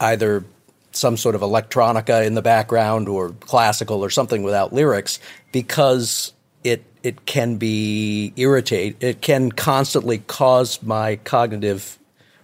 either 0.00 0.44
some 0.92 1.16
sort 1.16 1.34
of 1.34 1.40
electronica 1.42 2.26
in 2.26 2.34
the 2.34 2.42
background 2.42 3.08
or 3.08 3.30
classical 3.40 4.04
or 4.04 4.10
something 4.10 4.42
without 4.42 4.72
lyrics 4.72 5.18
because 5.52 6.32
it 6.64 6.82
it 7.02 7.24
can 7.26 7.56
be 7.56 8.32
irritate 8.36 8.96
it 9.00 9.20
can 9.20 9.52
constantly 9.52 10.18
cause 10.26 10.82
my 10.82 11.16
cognitive 11.24 11.96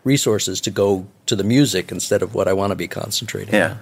resources 0.05 0.61
to 0.61 0.71
go 0.71 1.07
to 1.27 1.35
the 1.35 1.43
music 1.43 1.91
instead 1.91 2.23
of 2.23 2.35
what 2.35 2.47
I 2.47 2.53
want 2.53 2.71
to 2.71 2.77
be 2.77 2.87
concentrating 2.87 3.53
Yeah. 3.55 3.71
on. 3.73 3.79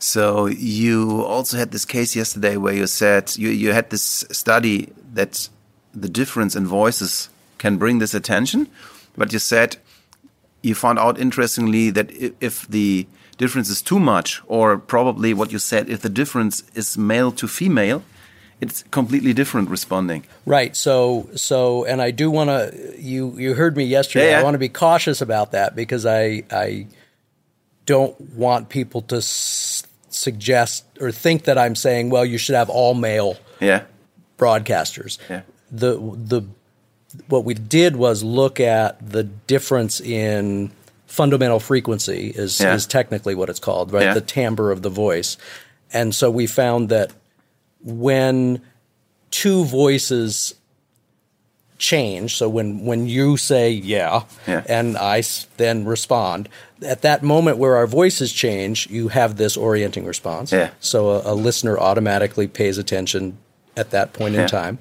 So 0.00 0.46
you 0.46 1.22
also 1.22 1.58
had 1.58 1.72
this 1.72 1.84
case 1.84 2.16
yesterday 2.16 2.56
where 2.56 2.74
you 2.74 2.86
said 2.86 3.36
you, 3.36 3.50
you 3.50 3.72
had 3.72 3.90
this 3.90 4.24
study 4.32 4.88
that 5.12 5.48
the 5.94 6.08
difference 6.08 6.56
in 6.56 6.66
voices 6.66 7.28
can 7.58 7.76
bring 7.76 7.98
this 7.98 8.14
attention, 8.14 8.68
but 9.16 9.32
you 9.32 9.38
said 9.38 9.76
you 10.62 10.74
found 10.74 10.98
out 10.98 11.18
interestingly 11.18 11.90
that 11.90 12.10
if 12.40 12.66
the 12.68 13.06
difference 13.36 13.68
is 13.68 13.82
too 13.82 13.98
much, 13.98 14.40
or 14.46 14.78
probably 14.78 15.34
what 15.34 15.52
you 15.52 15.58
said, 15.58 15.88
if 15.88 16.00
the 16.00 16.08
difference 16.08 16.62
is 16.74 16.98
male 16.98 17.32
to 17.32 17.48
female, 17.48 18.02
it's 18.60 18.82
completely 18.90 19.32
different 19.32 19.70
responding. 19.70 20.24
Right. 20.46 20.76
So 20.76 21.28
so 21.34 21.84
and 21.84 22.00
I 22.00 22.10
do 22.10 22.30
want 22.30 22.48
to 22.48 22.94
you 22.98 23.38
you 23.38 23.54
heard 23.54 23.76
me 23.76 23.84
yesterday. 23.84 24.30
Yeah. 24.30 24.40
I 24.40 24.42
want 24.42 24.54
to 24.54 24.58
be 24.58 24.68
cautious 24.68 25.20
about 25.20 25.52
that 25.52 25.74
because 25.74 26.06
I 26.06 26.42
I 26.50 26.86
don't 27.86 28.18
want 28.34 28.68
people 28.68 29.02
to 29.02 29.20
suggest 30.10 30.84
or 31.00 31.10
think 31.12 31.44
that 31.44 31.56
I'm 31.58 31.74
saying, 31.74 32.10
well, 32.10 32.24
you 32.24 32.38
should 32.38 32.54
have 32.56 32.68
all 32.70 32.94
male 32.94 33.36
Yeah. 33.60 33.82
broadcasters. 34.38 35.18
Yeah. 35.28 35.42
The 35.70 35.94
the 35.98 36.42
what 37.28 37.44
we 37.44 37.54
did 37.54 37.96
was 37.96 38.22
look 38.22 38.60
at 38.60 39.10
the 39.10 39.24
difference 39.24 40.00
in 40.00 40.70
fundamental 41.06 41.58
frequency 41.60 42.32
is 42.34 42.60
Yeah. 42.60 42.74
is 42.74 42.86
technically 42.86 43.34
what 43.34 43.48
it's 43.48 43.58
called, 43.60 43.92
right? 43.92 44.14
The 44.14 44.20
timbre 44.20 44.70
of 44.70 44.82
the 44.82 44.90
voice. 44.90 45.36
And 45.92 46.14
so 46.14 46.30
we 46.30 46.46
found 46.46 46.88
that 46.90 47.12
when 47.82 48.60
two 49.30 49.64
voices 49.64 50.54
change, 51.80 52.36
so 52.36 52.48
when 52.48 52.84
when 52.84 53.06
you 53.08 53.36
say 53.36 53.70
yeah, 53.70 54.22
Yeah. 54.46 54.62
and 54.68 54.96
I 54.96 55.18
s- 55.18 55.46
then 55.56 55.84
respond, 55.86 56.48
at 56.86 57.00
that 57.02 57.22
moment 57.22 57.56
where 57.58 57.74
our 57.76 57.86
voices 57.88 58.32
change, 58.32 58.88
you 58.90 59.08
have 59.08 59.36
this 59.36 59.56
orienting 59.56 60.04
response. 60.06 60.52
Yeah. 60.52 60.70
So 60.80 61.10
a, 61.10 61.32
a 61.32 61.34
listener 61.34 61.78
automatically 61.78 62.46
pays 62.46 62.78
attention 62.78 63.38
at 63.76 63.90
that 63.90 64.12
point 64.12 64.34
in 64.36 64.46
time. 64.46 64.78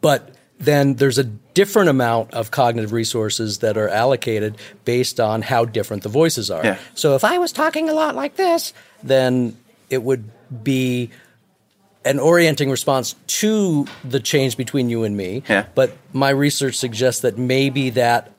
But 0.00 0.30
then 0.60 0.94
there's 0.94 1.18
a 1.18 1.24
different 1.24 1.88
amount 1.88 2.32
of 2.34 2.50
cognitive 2.50 2.92
resources 2.92 3.58
that 3.58 3.76
are 3.76 3.88
allocated 3.88 4.56
based 4.84 5.18
on 5.20 5.42
how 5.42 5.64
different 5.64 6.02
the 6.02 6.08
voices 6.08 6.50
are. 6.50 6.64
Yeah. 6.64 6.78
So 6.94 7.14
if 7.14 7.24
I 7.24 7.38
was 7.38 7.52
talking 7.52 7.88
a 7.88 7.92
lot 7.94 8.14
like 8.14 8.36
this, 8.36 8.72
then 9.02 9.56
it 9.90 10.02
would 10.02 10.24
be 10.64 11.10
an 12.04 12.18
orienting 12.18 12.70
response 12.70 13.14
to 13.26 13.86
the 14.04 14.20
change 14.20 14.56
between 14.56 14.88
you 14.88 15.04
and 15.04 15.16
me. 15.16 15.42
Yeah. 15.48 15.66
But 15.74 15.96
my 16.12 16.30
research 16.30 16.76
suggests 16.76 17.22
that 17.22 17.36
maybe 17.38 17.90
that 17.90 18.32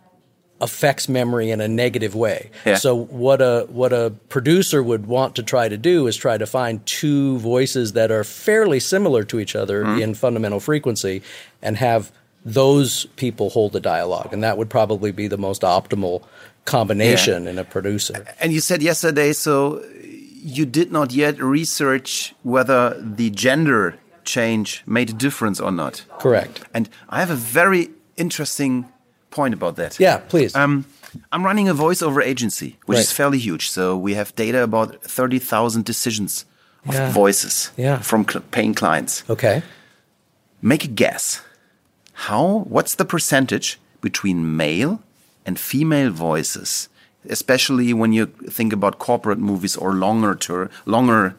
affects 0.61 1.07
memory 1.07 1.51
in 1.51 1.61
a 1.61 1.67
negative 1.69 2.15
way. 2.15 2.51
Yeah. 2.65 2.75
So 2.75 2.93
what 2.93 3.41
a 3.41 3.65
what 3.69 3.93
a 3.93 4.11
producer 4.27 4.83
would 4.83 5.05
want 5.05 5.35
to 5.35 5.43
try 5.43 5.69
to 5.69 5.77
do 5.77 6.05
is 6.07 6.17
try 6.17 6.37
to 6.37 6.45
find 6.45 6.85
two 6.85 7.37
voices 7.39 7.93
that 7.93 8.11
are 8.11 8.25
fairly 8.25 8.79
similar 8.81 9.23
to 9.25 9.39
each 9.39 9.55
other 9.55 9.83
Mm-hmm. 9.83 10.01
in 10.01 10.13
fundamental 10.15 10.59
frequency 10.59 11.21
and 11.61 11.77
have 11.77 12.11
those 12.43 13.05
people 13.15 13.49
hold 13.51 13.71
the 13.73 13.79
dialogue 13.79 14.33
and 14.33 14.43
that 14.43 14.57
would 14.57 14.69
probably 14.69 15.11
be 15.11 15.27
the 15.27 15.37
most 15.37 15.61
optimal 15.61 16.23
combination 16.65 17.47
in 17.47 17.57
a 17.57 17.63
producer. 17.63 18.25
And 18.39 18.51
you 18.53 18.59
said 18.59 18.81
yesterday, 18.81 19.33
so 19.33 19.83
you 20.41 20.65
did 20.65 20.91
not 20.91 21.11
yet 21.13 21.41
research 21.41 22.33
whether 22.43 22.95
the 22.99 23.29
gender 23.29 23.95
change 24.23 24.83
made 24.85 25.09
a 25.09 25.13
difference 25.13 25.59
or 25.59 25.71
not. 25.71 26.05
Correct. 26.19 26.61
And 26.73 26.89
I 27.09 27.19
have 27.19 27.29
a 27.31 27.35
very 27.35 27.89
interesting 28.15 28.85
point 29.31 29.53
about 29.53 29.75
that. 29.75 29.99
Yeah, 29.99 30.17
please. 30.17 30.55
Um, 30.55 30.85
I'm 31.31 31.43
running 31.45 31.67
a 31.69 31.73
voiceover 31.75 32.23
agency, 32.23 32.77
which 32.85 32.99
is 32.99 33.11
fairly 33.11 33.39
huge. 33.39 33.69
So 33.69 33.97
we 33.97 34.13
have 34.15 34.33
data 34.35 34.61
about 34.63 35.03
30,000 35.03 35.83
decisions 35.85 36.45
of 36.87 36.93
Yeah. 36.93 37.11
voices 37.11 37.71
Yeah. 37.77 37.99
from 38.01 38.23
cl- 38.27 38.43
paying 38.51 38.73
clients. 38.75 39.23
okay. 39.29 39.61
Make 40.61 40.83
a 40.83 40.87
guess. 40.89 41.41
How, 42.13 42.65
what's 42.69 42.95
the 42.95 43.05
percentage 43.05 43.79
between 44.01 44.55
male 44.57 44.99
and 45.45 45.57
female 45.59 46.11
voices, 46.11 46.89
especially 47.27 47.93
when 47.93 48.13
you 48.13 48.27
think 48.49 48.73
about 48.73 48.99
corporate 48.99 49.39
movies 49.39 49.75
or 49.77 49.93
longer 49.93 50.35
tour, 50.35 50.69
longer 50.85 51.35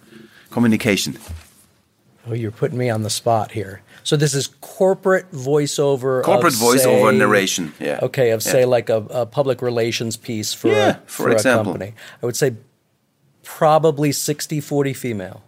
communication? 0.50 1.16
Oh, 2.26 2.34
you're 2.34 2.50
putting 2.50 2.76
me 2.78 2.90
on 2.90 3.02
the 3.02 3.10
spot 3.10 3.52
here. 3.52 3.80
So 4.02 4.16
this 4.16 4.34
is 4.34 4.48
corporate 4.60 5.30
voiceover. 5.32 6.22
Corporate 6.22 6.54
voiceover 6.54 7.10
say- 7.10 7.18
narration, 7.18 7.72
yeah. 7.80 7.98
Okay, 8.02 8.30
of 8.30 8.44
Yeah. 8.44 8.52
say 8.52 8.64
like 8.64 8.88
a, 8.90 8.96
a 9.10 9.26
public 9.26 9.62
relations 9.62 10.16
piece 10.16 10.52
for 10.54 10.68
Yeah, 10.68 10.88
a, 10.90 10.94
for 11.06 11.24
for, 11.24 11.30
example. 11.30 11.72
a 11.72 11.78
company. 11.78 11.94
I 12.22 12.26
would 12.26 12.36
say 12.36 12.54
probably 13.42 14.10
60-40 14.10 14.94
female. 14.96 15.42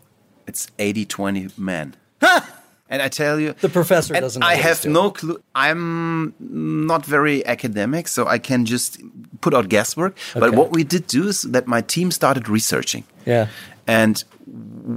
It's 0.46 0.68
80 0.78 1.04
20 1.06 1.48
men. 1.56 1.94
and 2.92 3.02
I 3.02 3.08
tell 3.08 3.40
you, 3.40 3.54
The 3.60 3.68
professor 3.68 4.14
doesn't. 4.14 4.40
know 4.40 4.46
I 4.46 4.54
have 4.68 4.84
no 4.86 5.10
clue. 5.10 5.38
I'm 5.54 6.34
not 6.38 7.02
very 7.06 7.44
academic, 7.46 8.06
so 8.08 8.20
I 8.34 8.38
can 8.38 8.64
just 8.64 9.00
put 9.40 9.52
out 9.54 9.68
guesswork. 9.68 10.14
But 10.34 10.50
what 10.54 10.70
we 10.76 10.84
did 10.84 11.06
do 11.06 11.26
is 11.28 11.42
that 11.54 11.66
my 11.66 11.80
team 11.94 12.10
started 12.10 12.48
researching. 12.48 13.04
Yeah. 13.26 13.46
And 13.86 14.22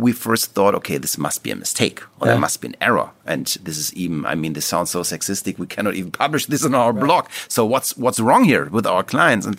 we 0.06 0.12
first 0.14 0.54
thought, 0.54 0.76
okay, 0.76 0.98
this 1.00 1.18
must 1.18 1.42
be 1.44 1.52
a 1.52 1.56
mistake 1.56 2.00
or 2.20 2.28
Yeah. 2.28 2.34
there 2.34 2.42
must 2.42 2.62
be 2.62 2.68
an 2.68 2.76
error. 2.82 3.10
And 3.26 3.46
this 3.64 3.78
is 3.78 3.94
even, 3.94 4.26
I 4.26 4.36
mean, 4.36 4.54
this 4.54 4.66
sounds 4.66 4.90
so 4.92 5.02
sexistic. 5.02 5.58
We 5.58 5.68
cannot 5.68 5.94
even 5.96 6.12
publish 6.24 6.46
this 6.48 6.64
on 6.66 6.76
our 6.76 6.94
blog. 6.94 7.24
So 7.48 7.66
what's, 7.66 7.96
what's 7.98 8.20
wrong 8.20 8.44
here 8.44 8.66
with 8.70 8.86
our 8.86 9.04
clients? 9.04 9.46
And 9.48 9.56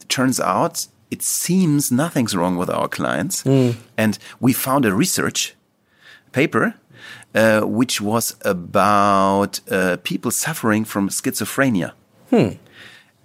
it 0.00 0.08
turns 0.08 0.40
out 0.40 0.86
it 1.10 1.22
seems 1.22 1.90
nothing's 1.90 2.34
wrong 2.34 2.56
with 2.58 2.70
our 2.70 2.88
clients. 2.88 3.42
Hmm. 3.42 3.70
And 3.96 4.18
we 4.40 4.52
found 4.52 4.84
a 4.84 4.92
research 4.94 5.54
paper, 6.32 6.74
uh, 7.34 7.60
which 7.62 8.00
was 8.00 8.36
about 8.44 9.60
uh, 9.70 9.96
people 10.02 10.30
suffering 10.30 10.84
from 10.84 11.08
schizophrenia. 11.08 11.92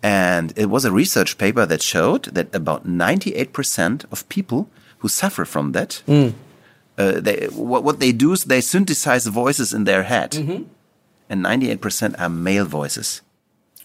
And 0.04 0.54
it 0.56 0.68
was 0.70 0.86
a 0.86 0.92
research 0.92 1.38
paper 1.38 1.66
that 1.66 1.82
showed 1.82 2.26
that 2.36 2.54
about 2.54 2.86
98% 2.88 4.06
of 4.12 4.28
people 4.30 4.70
who 5.00 5.08
suffer 5.08 5.46
from 5.46 5.72
that, 5.72 6.04
uh, 6.08 6.32
they, 6.98 7.48
what, 7.52 7.84
what 7.84 8.00
they 8.00 8.12
do 8.12 8.34
is 8.34 8.44
they 8.44 8.62
synthesize 8.62 9.26
voices 9.28 9.74
in 9.74 9.84
their 9.86 10.04
head. 10.04 10.36
And 11.28 11.44
98% 11.44 12.20
are 12.20 12.30
male 12.30 12.66
voices, 12.66 13.22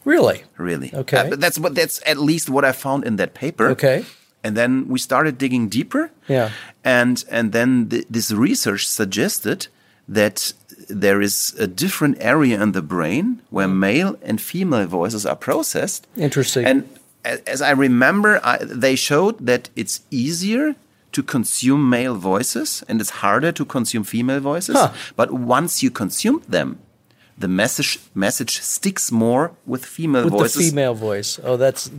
Really? 0.05 0.45
really. 0.59 0.91
Okay. 0.95 1.17
Uh, 1.19 1.31
but 1.31 1.41
that's 1.41 1.59
what 1.59 1.75
that's 1.75 2.01
at 2.07 2.19
least 2.19 2.51
what 2.51 2.65
I 2.65 2.73
found 2.73 3.05
in 3.05 3.17
that 3.17 3.33
paper. 3.35 3.69
Okay. 3.71 4.05
And 4.45 4.57
then 4.57 4.89
we 4.89 4.99
started 4.99 5.37
digging 5.39 5.69
deeper. 5.69 6.11
Yeah. 6.29 6.51
And 6.85 7.25
and 7.31 7.53
then 7.53 7.89
th 7.89 8.05
this 8.11 8.31
research 8.33 8.85
suggested 8.87 9.69
that 10.11 10.53
there 10.89 11.21
is 11.23 11.55
a 11.59 11.67
different 11.67 12.17
area 12.21 12.61
in 12.61 12.73
the 12.73 12.83
brain 12.83 13.41
where 13.51 13.69
mm. 13.69 13.77
male 13.77 14.19
and 14.23 14.41
female 14.41 14.87
voices 14.87 15.25
are 15.25 15.37
processed. 15.37 16.07
Interesting. 16.17 16.67
And 16.67 16.89
as 17.25 17.63
I 17.63 17.71
remember, 17.71 18.41
I, 18.43 18.59
they 18.59 18.97
showed 18.97 19.47
that 19.47 19.71
it's 19.77 20.01
easier 20.11 20.75
to 21.13 21.23
consume 21.23 21.89
male 21.89 22.17
voices 22.17 22.85
and 22.89 23.01
it's 23.01 23.11
harder 23.11 23.53
to 23.53 23.65
consume 23.65 24.05
female 24.05 24.41
voices. 24.41 24.77
Huh. 24.77 24.93
But 25.17 25.33
once 25.33 25.83
you 25.83 25.91
consume 25.91 26.43
them, 26.49 26.81
the 27.39 27.49
message 27.49 27.99
message 28.15 28.61
sticks 28.61 29.11
more 29.11 29.53
with 29.65 29.85
female 29.85 30.25
With 30.25 30.35
voices. 30.35 30.57
the 30.57 30.71
female 30.71 30.95
voice. 30.95 31.41
Oh, 31.43 31.57
that's 31.57 31.91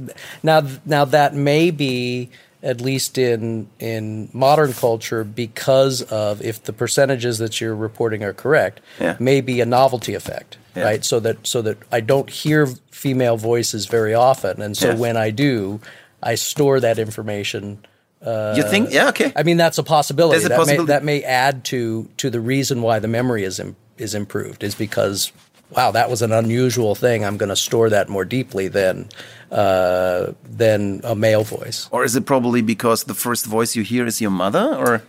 now. 0.43 0.61
Now 0.85 1.03
that 1.05 1.33
may 1.33 1.71
be 1.71 2.29
at 2.63 2.79
least 2.81 3.17
in 3.17 3.67
in 3.79 4.29
modern 4.33 4.73
culture 4.73 5.23
because 5.23 6.01
of 6.03 6.41
if 6.41 6.63
the 6.63 6.73
percentages 6.73 7.37
that 7.39 7.59
you're 7.59 7.75
reporting 7.75 8.23
are 8.23 8.33
correct, 8.33 8.81
Yeah. 8.99 9.15
may 9.19 9.41
be 9.41 9.61
a 9.61 9.65
novelty 9.65 10.13
effect, 10.13 10.57
Yeah. 10.75 10.83
right? 10.83 11.05
So 11.05 11.19
that 11.21 11.37
so 11.47 11.61
that 11.63 11.77
I 11.91 12.01
don't 12.01 12.29
hear 12.29 12.67
female 12.91 13.37
voices 13.37 13.85
very 13.87 14.13
often, 14.13 14.61
and 14.61 14.77
so 14.77 14.89
Yeah. 14.89 14.95
when 14.95 15.17
I 15.17 15.31
do, 15.31 15.79
I 16.21 16.35
store 16.35 16.79
that 16.79 16.99
information. 16.99 17.79
Uh, 18.23 18.53
you 18.55 18.61
think? 18.63 18.91
Yeah, 18.93 19.09
okay. 19.09 19.33
I 19.35 19.41
mean, 19.41 19.57
that's 19.57 19.79
a 19.79 19.83
possibility. 19.83 20.33
There's 20.35 20.45
a 20.45 20.49
that, 20.49 20.57
possibility. 20.57 20.87
May, 20.87 20.93
that 20.93 21.03
may 21.03 21.23
add 21.23 21.63
to 21.65 22.07
to 22.17 22.29
the 22.29 22.39
reason 22.39 22.83
why 22.83 22.99
the 22.99 23.07
memory 23.07 23.43
is 23.43 23.59
im- 23.59 23.75
is 23.97 24.13
improved 24.13 24.63
is 24.63 24.75
because 24.75 25.31
wow, 25.75 25.91
that 25.91 26.09
was 26.09 26.21
an 26.21 26.31
unusual 26.31 26.95
thing. 26.95 27.23
I'm 27.25 27.37
going 27.37 27.49
to 27.49 27.55
store 27.55 27.89
that 27.89 28.09
more 28.09 28.25
deeply 28.25 28.67
than 28.67 29.09
uh, 29.51 30.31
than 30.43 31.01
a 31.03 31.15
male 31.15 31.43
voice. 31.43 31.87
Or 31.91 32.03
is 32.03 32.15
it 32.15 32.25
probably 32.25 32.61
because 32.61 33.03
the 33.05 33.13
first 33.13 33.45
voice 33.45 33.75
you 33.75 33.83
hear 33.83 34.05
is 34.05 34.21
your 34.21 34.31
mother, 34.31 34.75
or? 34.75 35.01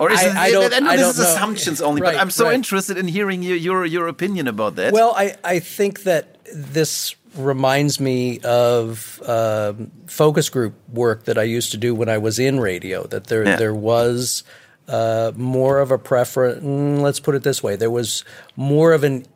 Or 0.00 0.10
is 0.10 0.20
I- 0.20 0.26
it, 0.26 0.36
I 0.36 0.50
don't- 0.50 0.72
I 0.72 0.78
know 0.80 0.90
I 0.90 0.96
this 0.96 1.08
is 1.10 1.18
know. 1.18 1.34
assumptions 1.34 1.80
only, 1.82 2.00
Right, 2.00 2.14
but 2.14 2.20
I'm 2.20 2.30
so 2.30 2.44
right. 2.46 2.54
interested 2.54 2.96
in 2.96 3.06
hearing 3.08 3.42
your, 3.42 3.56
your 3.56 3.84
your 3.84 4.08
opinion 4.08 4.48
about 4.48 4.76
that. 4.76 4.92
Well, 4.92 5.12
I, 5.16 5.36
I 5.44 5.58
think 5.58 6.04
that 6.04 6.38
this 6.54 7.14
reminds 7.36 7.98
me 8.00 8.38
of 8.40 9.20
um, 9.26 9.90
focus 10.06 10.48
group 10.48 10.74
work 10.88 11.24
that 11.24 11.36
I 11.36 11.42
used 11.42 11.72
to 11.72 11.76
do 11.76 11.94
when 11.94 12.08
I 12.08 12.16
was 12.18 12.38
in 12.38 12.60
radio. 12.60 13.04
That 13.08 13.26
there 13.26 13.44
Yeah. 13.44 13.56
there 13.56 13.74
was 13.74 14.44
uh, 14.88 15.32
more 15.36 15.80
of 15.80 15.90
a 15.90 15.98
preference. 15.98 16.62
mm, 16.64 17.00
Let's 17.02 17.20
put 17.20 17.34
it 17.34 17.42
this 17.42 17.62
way: 17.62 17.76
there 17.76 17.90
was 17.90 18.24
more 18.56 18.92
of 18.94 19.04
an 19.04 19.26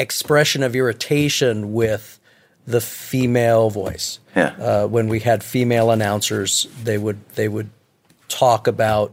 expression 0.00 0.62
of 0.62 0.74
irritation 0.74 1.72
with 1.72 2.18
the 2.66 2.80
female 2.80 3.70
voice. 3.70 4.18
Yeah. 4.36 4.54
Uh, 4.58 4.86
when 4.86 5.08
we 5.08 5.20
had 5.20 5.42
female 5.42 5.90
announcers, 5.90 6.68
they 6.84 6.98
would 6.98 7.18
they 7.34 7.48
would 7.48 7.70
talk 8.28 8.66
about 8.66 9.12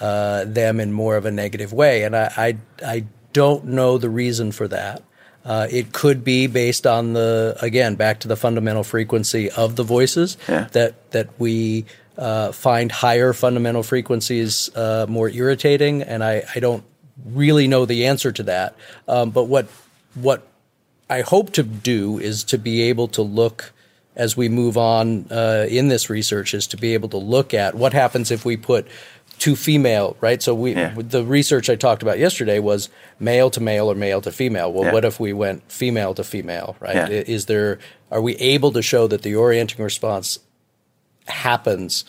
uh, 0.00 0.44
them 0.44 0.80
in 0.80 0.92
more 0.92 1.16
of 1.16 1.24
a 1.26 1.30
negative 1.30 1.72
way, 1.72 2.04
and 2.04 2.14
I 2.16 2.32
I, 2.36 2.56
I 2.86 3.04
don't 3.32 3.64
know 3.66 3.98
the 3.98 4.10
reason 4.10 4.52
for 4.52 4.68
that. 4.68 5.02
Uh, 5.44 5.66
it 5.70 5.92
could 5.92 6.24
be 6.24 6.46
based 6.46 6.86
on 6.86 7.14
the 7.14 7.56
again 7.62 7.94
back 7.94 8.20
to 8.20 8.28
the 8.28 8.36
fundamental 8.36 8.84
frequency 8.84 9.50
of 9.50 9.76
the 9.76 9.84
voices 9.84 10.36
Yeah. 10.48 10.68
that 10.72 11.10
that 11.12 11.28
we 11.38 11.84
uh, 12.18 12.52
find 12.52 12.92
higher 12.92 13.32
fundamental 13.32 13.82
frequencies 13.82 14.70
uh, 14.76 15.06
more 15.08 15.30
irritating, 15.30 16.02
and 16.02 16.22
I, 16.22 16.42
I 16.54 16.60
don't 16.60 16.82
really 17.24 17.68
know 17.68 17.86
the 17.86 18.06
answer 18.06 18.32
to 18.32 18.42
that. 18.44 18.74
Um, 19.06 19.30
but 19.30 19.44
what 19.44 19.68
what 20.14 20.46
I 21.10 21.22
hope 21.22 21.52
to 21.54 21.62
do 21.62 22.18
is 22.18 22.44
to 22.44 22.58
be 22.58 22.82
able 22.82 23.08
to 23.08 23.22
look 23.22 23.72
as 24.16 24.36
we 24.36 24.48
move 24.48 24.76
on 24.76 25.26
uh, 25.30 25.66
in 25.68 25.88
this 25.88 26.10
research 26.10 26.52
is 26.52 26.66
to 26.68 26.76
be 26.76 26.92
able 26.94 27.08
to 27.10 27.16
look 27.18 27.54
at 27.54 27.74
what 27.76 27.92
happens 27.92 28.30
if 28.32 28.44
we 28.44 28.56
put 28.56 28.86
two 29.38 29.54
female 29.54 30.16
right 30.20 30.42
so 30.42 30.52
we 30.52 30.74
Yeah. 30.74 30.92
the 30.96 31.24
research 31.24 31.70
i 31.70 31.76
talked 31.76 32.02
about 32.02 32.18
yesterday 32.18 32.58
was 32.58 32.88
male 33.20 33.48
to 33.50 33.60
male 33.60 33.88
or 33.88 33.94
male 33.94 34.20
to 34.22 34.32
female 34.32 34.72
well 34.72 34.86
Yeah. 34.86 34.92
what 34.92 35.04
if 35.04 35.20
we 35.20 35.32
went 35.32 35.70
female 35.70 36.12
to 36.14 36.24
female 36.24 36.74
right 36.80 36.96
Yeah. 36.96 37.06
Is 37.08 37.46
there 37.46 37.78
are 38.10 38.20
we 38.20 38.34
able 38.36 38.72
to 38.72 38.82
show 38.82 39.06
that 39.06 39.22
the 39.22 39.36
orienting 39.36 39.84
response 39.84 40.40
happens 41.26 42.04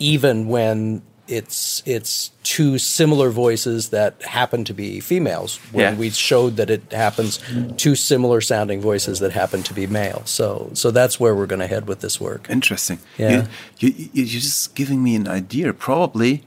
even 0.00 0.48
when 0.48 1.02
it's 1.30 1.82
it's 1.86 2.30
two 2.42 2.76
similar 2.78 3.30
voices 3.30 3.90
that 3.90 4.20
happen 4.22 4.64
to 4.64 4.74
be 4.74 5.00
females 5.00 5.58
when 5.72 5.84
Yeah. 5.94 5.98
we 6.00 6.10
showed 6.10 6.56
that 6.56 6.68
it 6.70 6.82
happens 6.92 7.38
two 7.76 7.94
similar 7.94 8.40
sounding 8.40 8.80
voices 8.80 9.18
that 9.20 9.32
happen 9.32 9.62
to 9.62 9.74
be 9.74 9.86
male 9.86 10.22
so 10.24 10.70
so 10.74 10.90
that's 10.90 11.20
where 11.20 11.34
we're 11.34 11.46
going 11.46 11.60
to 11.60 11.66
head 11.74 11.86
with 11.86 12.00
this 12.00 12.20
work 12.20 12.48
Interesting. 12.50 12.98
Yeah. 13.18 13.46
You, 13.78 13.88
you, 13.88 13.94
you- 14.12 14.24
you're 14.24 14.40
just 14.40 14.74
giving 14.74 15.02
me 15.02 15.14
an 15.16 15.28
idea. 15.28 15.72
Probably 15.72 16.42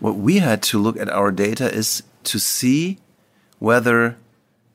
what 0.00 0.16
we 0.16 0.38
had 0.38 0.60
to 0.70 0.78
look 0.78 0.96
at 1.00 1.08
our 1.08 1.30
data 1.32 1.66
is 1.72 2.02
to 2.24 2.38
see 2.38 2.98
whether 3.58 4.16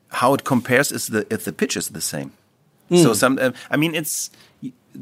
how 0.08 0.34
it 0.34 0.42
compares 0.44 0.92
is 0.92 1.06
the 1.06 1.26
if 1.30 1.44
the 1.44 1.52
pitch 1.52 1.76
is 1.76 1.88
the 1.88 2.00
same. 2.00 2.30
Hmm. 2.88 2.96
So 3.02 3.14
some, 3.14 3.38
uh, 3.40 3.52
I 3.70 3.76
mean, 3.76 3.94
it's 3.94 4.30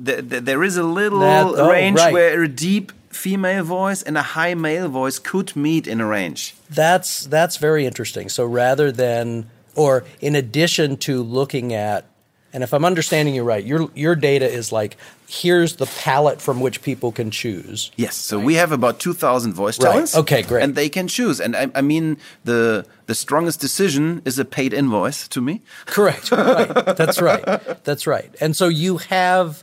th 0.07 0.29
th 0.31 0.45
there 0.45 0.63
is 0.63 0.77
a 0.77 0.83
little 0.85 1.21
That- 1.21 1.47
oh, 1.47 1.71
range 1.71 1.99
right. 1.99 2.13
where 2.13 2.43
a 2.43 2.49
deep 2.49 2.93
female 3.11 3.65
voice 3.65 4.03
and 4.03 4.17
a 4.17 4.23
high 4.23 4.55
male 4.55 4.89
voice 4.89 5.19
could 5.19 5.55
meet 5.57 5.87
in 5.87 6.01
a 6.01 6.07
range. 6.07 6.55
That's 6.71 7.25
that's 7.27 7.57
very 7.57 7.85
interesting. 7.87 8.29
So 8.29 8.45
rather 8.45 8.91
than 8.93 9.51
or 9.75 10.05
in 10.21 10.35
addition 10.35 10.97
to 10.99 11.23
looking 11.23 11.73
at 11.75 12.07
and 12.53 12.65
if 12.65 12.73
I'm 12.75 12.85
understanding 12.85 13.35
you 13.37 13.45
right, 13.45 13.65
your 13.65 13.91
your 13.95 14.17
data 14.17 14.49
is 14.49 14.73
like 14.73 14.97
here's 15.29 15.77
the 15.77 15.87
palette 15.87 16.41
from 16.41 16.61
which 16.61 16.83
people 16.83 17.13
can 17.13 17.31
choose. 17.31 17.93
Yes, 17.95 18.17
so 18.17 18.41
we 18.41 18.55
have 18.55 18.73
about 18.73 18.99
two 18.99 19.13
thousand 19.13 19.53
voice 19.55 19.79
Right. 19.79 19.91
talents. 19.93 20.17
Okay, 20.17 20.43
great. 20.43 20.65
And 20.65 20.75
they 20.75 20.89
can 20.89 21.07
choose. 21.07 21.41
And 21.41 21.55
I, 21.55 21.71
I 21.77 21.81
mean, 21.81 22.17
the 22.45 22.87
the 23.07 23.15
strongest 23.15 23.61
decision 23.61 24.21
is 24.25 24.39
a 24.41 24.45
paid 24.45 24.73
invoice 24.73 25.29
to 25.29 25.41
me. 25.41 25.63
Correct. 25.87 26.33
Right. 26.33 26.69
That's 26.97 27.21
right. 27.21 27.45
That's 27.85 28.07
right. 28.09 28.35
And 28.41 28.57
so 28.57 28.67
you 28.67 28.97
have 28.99 29.63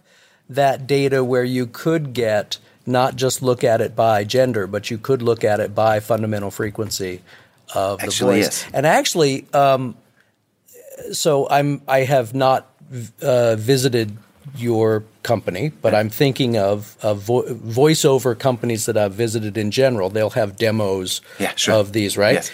that 0.50 0.88
data 0.88 1.26
where 1.26 1.44
you 1.44 1.66
could 1.68 2.14
get 2.14 2.58
not 2.88 3.16
just 3.16 3.42
look 3.42 3.64
at 3.64 3.82
it 3.82 3.96
by 3.96 4.24
gender, 4.24 4.66
but 4.68 4.90
you 4.90 4.98
could 4.98 5.22
look 5.22 5.44
at 5.44 5.60
it 5.60 5.76
by 5.76 6.00
fundamental 6.00 6.50
frequency 6.52 7.22
of 7.76 8.00
the 8.00 8.06
Actually, 8.06 8.38
voice. 8.42 8.64
yes. 8.64 8.72
And 8.74 8.86
actually, 8.86 9.46
um, 9.54 9.96
so 11.12 11.48
I'm 11.50 11.82
I 11.88 12.00
have 12.02 12.34
not 12.34 12.68
uh, 13.22 13.56
visited 13.58 14.18
your 14.56 15.04
company, 15.24 15.70
but 15.82 15.94
I'm 15.94 16.10
thinking 16.10 16.58
of, 16.58 16.96
of 17.02 17.20
vo- 17.24 17.44
voiceover 17.54 18.38
companies 18.40 18.86
that 18.86 18.96
I've 18.98 19.14
visited 19.14 19.58
in 19.58 19.72
general. 19.72 20.10
They'll 20.10 20.30
have 20.32 20.56
demos 20.58 21.22
Yeah, 21.40 21.54
sure. 21.56 21.76
of 21.76 21.92
these, 21.92 22.18
right? 22.18 22.36
Yes. 22.36 22.52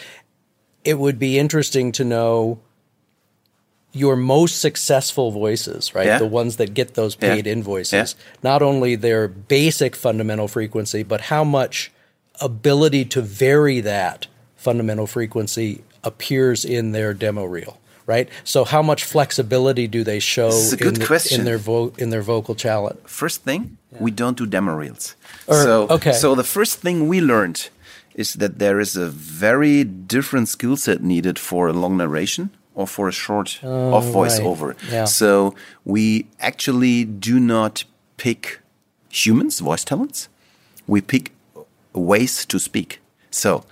it 0.84 0.98
would 1.00 1.20
be 1.20 1.38
interesting 1.40 1.92
to 1.94 2.04
know 2.04 2.60
your 3.94 4.16
most 4.16 4.60
successful 4.60 5.32
voices, 5.32 5.94
right? 5.94 6.08
Yeah. 6.08 6.18
The 6.18 6.26
ones 6.26 6.56
that 6.58 6.74
get 6.74 6.96
those 6.96 7.16
Yeah. 7.20 7.36
paid 7.36 7.48
invoices. 7.48 8.16
Not 8.42 8.62
only 8.62 8.96
their 8.96 9.28
basic 9.28 9.96
fundamental 9.96 10.48
frequency, 10.48 11.04
but 11.04 11.22
how 11.22 11.44
much 11.44 11.92
ability 12.42 13.06
to 13.06 13.22
vary 13.22 13.80
that 13.82 14.28
fundamental 14.56 15.06
frequency 15.08 15.84
appears 16.04 16.66
in 16.66 16.92
their 16.92 17.14
demo 17.14 17.44
reel, 17.46 17.78
right? 18.08 18.28
So 18.44 18.66
how 18.66 18.82
much 18.82 19.04
flexibility 19.04 19.88
do 19.88 20.04
they 20.04 20.20
show 20.20 20.50
in, 20.50 20.94
the- 20.96 21.06
question. 21.06 21.40
in 21.42 21.46
their 21.46 21.60
vo- 21.60 21.94
in 21.98 22.10
their 22.10 22.24
vocal 22.24 22.56
talent? 22.56 23.08
First 23.08 23.44
thing, 23.44 23.78
we 24.00 24.10
don't 24.12 24.38
do 24.38 24.46
demo 24.48 24.74
reels. 24.74 25.16
Or- 25.48 25.62
so, 25.64 25.88
okay. 25.90 26.14
so 26.14 26.34
the 26.36 26.44
first 26.44 26.80
thing 26.82 27.08
we 27.08 27.22
learned 27.22 27.70
is 28.16 28.34
that 28.34 28.58
there 28.60 28.80
is 28.80 28.96
a 28.96 29.08
very 29.10 29.84
different 29.84 30.48
skill 30.50 30.78
set 30.78 31.02
needed 31.04 31.38
for 31.40 31.68
a 31.68 31.74
long 31.74 31.98
narration 31.98 32.50
or 32.76 32.88
for 32.88 33.08
a 33.08 33.12
short 33.12 33.60
off 33.64 34.06
voiceover. 34.06 34.74
Oh, 34.74 34.92
Yeah. 34.92 35.06
So 35.06 35.54
we 35.86 36.26
actually 36.40 37.06
do 37.06 37.40
not 37.40 37.86
pick 38.18 38.60
humans, 39.10 39.60
voice 39.60 39.84
talents. 39.84 40.30
We 40.88 41.02
pick 41.02 41.32
ways 41.94 42.46
to 42.46 42.60
speak. 42.60 43.00
So 43.32 43.64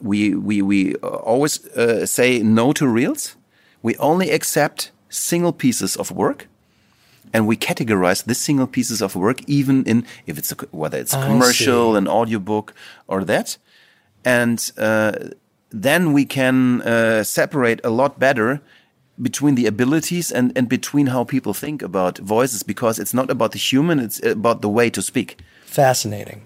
we 0.00 0.34
we 0.34 0.62
we 0.62 0.94
uh, 1.02 1.08
always 1.08 1.66
uh, 1.68 2.06
say 2.06 2.42
no 2.42 2.72
to 2.72 2.86
reels. 2.86 3.36
We 3.82 3.96
only 3.96 4.30
accept 4.30 4.92
single 5.08 5.52
pieces 5.52 5.96
of 5.96 6.10
work 6.10 6.46
and 7.32 7.46
we 7.46 7.56
categorize 7.56 8.24
these 8.24 8.38
single 8.38 8.66
pieces 8.66 9.02
of 9.02 9.14
work 9.16 9.40
even 9.48 9.84
in 9.84 10.04
if 10.26 10.38
it's 10.38 10.52
a, 10.52 10.56
whether 10.70 10.98
it's 10.98 11.14
a 11.14 11.18
commercial 11.24 11.96
an 11.96 12.06
audiobook 12.08 12.74
or 13.08 13.24
that 13.24 13.58
and 14.24 14.70
uh, 14.78 15.12
then 15.70 16.12
we 16.12 16.24
can 16.24 16.82
uh, 16.82 17.22
separate 17.22 17.80
a 17.84 17.90
lot 17.90 18.18
better 18.18 18.60
between 19.20 19.54
the 19.54 19.66
abilities 19.66 20.32
and, 20.32 20.52
and 20.56 20.68
between 20.68 21.08
how 21.08 21.24
people 21.24 21.52
think 21.52 21.82
about 21.82 22.18
voices 22.18 22.62
because 22.62 22.98
it's 22.98 23.12
not 23.12 23.30
about 23.30 23.52
the 23.52 23.58
human 23.58 23.98
it's 23.98 24.22
about 24.24 24.62
the 24.62 24.68
way 24.68 24.88
to 24.90 25.02
speak 25.02 25.36
Fascinating. 25.70 26.42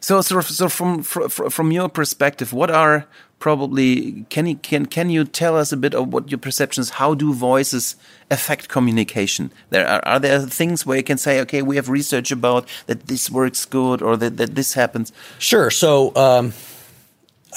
so, 0.00 0.22
so, 0.22 0.40
so 0.40 0.70
from, 0.70 1.02
from 1.02 1.28
from 1.28 1.70
your 1.70 1.90
perspective, 1.90 2.54
what 2.54 2.70
are 2.70 3.06
probably 3.38 4.24
can 4.30 4.46
you 4.46 4.56
can 4.56 4.86
can 4.86 5.10
you 5.10 5.24
tell 5.24 5.54
us 5.54 5.70
a 5.70 5.76
bit 5.76 5.94
of 5.94 6.10
what 6.10 6.30
your 6.30 6.38
perceptions? 6.38 6.90
How 6.90 7.12
do 7.12 7.34
voices 7.34 7.96
affect 8.30 8.68
communication? 8.68 9.52
There 9.68 9.86
are, 9.86 10.00
are 10.06 10.18
there 10.18 10.40
things 10.40 10.86
where 10.86 10.96
you 10.96 11.02
can 11.02 11.18
say, 11.18 11.40
okay, 11.40 11.60
we 11.60 11.76
have 11.76 11.90
research 11.90 12.32
about 12.32 12.66
that 12.86 13.08
this 13.08 13.30
works 13.30 13.66
good 13.66 14.00
or 14.00 14.16
that, 14.16 14.38
that 14.38 14.54
this 14.54 14.72
happens. 14.72 15.12
Sure. 15.38 15.70
So 15.70 16.16
um, 16.16 16.54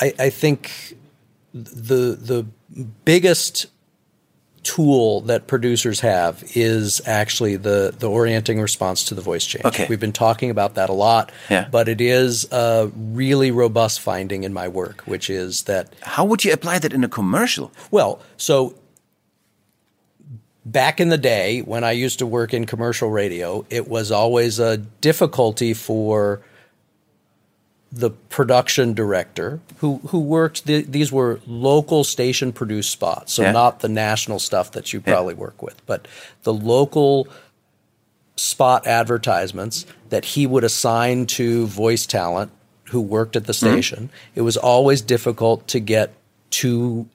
I, 0.01 0.13
I 0.19 0.29
think 0.29 0.97
the 1.53 2.15
the 2.19 2.45
biggest 3.05 3.67
tool 4.63 5.19
that 5.21 5.45
producers 5.45 5.99
have 5.99 6.41
is 6.55 7.01
actually 7.05 7.57
the 7.57 7.93
the 7.99 8.09
orienting 8.09 8.61
response 8.61 9.03
to 9.05 9.13
the 9.15 9.21
voice 9.21 9.45
change. 9.45 9.65
Okay. 9.65 9.85
We've 9.89 9.99
been 9.99 10.13
talking 10.13 10.49
about 10.49 10.75
that 10.75 10.89
a 10.89 10.93
lot, 10.93 11.31
Yeah. 11.49 11.67
but 11.69 11.89
it 11.89 11.99
is 11.99 12.47
a 12.51 12.89
really 12.95 13.51
robust 13.51 13.99
finding 13.99 14.43
in 14.43 14.53
my 14.53 14.69
work, 14.69 15.01
which 15.01 15.29
is 15.29 15.63
that 15.63 15.93
How 16.01 16.23
would 16.23 16.45
you 16.45 16.53
apply 16.53 16.79
that 16.79 16.93
in 16.93 17.03
a 17.03 17.09
commercial? 17.09 17.71
well, 17.91 18.21
so 18.37 18.75
back 20.65 21.01
in 21.01 21.09
the 21.09 21.17
day 21.17 21.59
when 21.61 21.83
I 21.83 21.91
used 21.91 22.19
to 22.19 22.25
work 22.25 22.53
in 22.53 22.65
commercial 22.65 23.09
radio, 23.09 23.65
it 23.69 23.89
was 23.89 24.11
always 24.11 24.59
a 24.59 24.77
difficulty 24.77 25.73
for 25.73 26.39
the 27.95 28.09
production 28.09 28.93
director 28.93 29.59
who 29.77 29.97
who 30.07 30.19
worked 30.19 30.65
the, 30.65 30.81
these 30.81 31.11
were 31.11 31.39
local 31.45 32.03
station 32.03 32.51
produced 32.51 32.89
spots 32.89 33.33
so 33.33 33.43
Yeah. 33.43 33.51
not 33.51 33.81
the 33.81 33.89
national 33.89 34.39
stuff 34.39 34.71
that 34.71 34.91
you 34.93 34.99
probably 34.99 35.35
work 35.35 35.61
with 35.61 35.85
but 35.85 36.07
the 36.41 36.53
local 36.53 37.27
spot 38.35 38.87
advertisements 38.87 39.85
that 40.09 40.25
he 40.25 40.47
would 40.47 40.63
assign 40.63 41.27
to 41.27 41.67
voice 41.67 42.07
talent 42.07 42.51
who 42.85 42.99
worked 42.99 43.35
at 43.35 43.45
the 43.45 43.53
mm-hmm. 43.53 43.73
station 43.73 44.09
it 44.33 44.41
was 44.41 44.57
always 44.57 45.01
difficult 45.01 45.67
to 45.67 45.79
get 45.79 46.13
two 46.49 47.07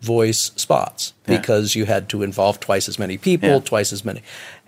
voice 0.00 0.50
spots 0.56 1.12
Yeah. 1.26 1.36
because 1.36 1.74
you 1.74 1.84
had 1.84 2.08
to 2.08 2.22
involve 2.22 2.58
twice 2.58 2.88
as 2.88 2.98
many 2.98 3.18
people, 3.18 3.48
Yeah. 3.50 3.58
twice 3.60 3.92
as 3.92 4.04
many. 4.04 4.22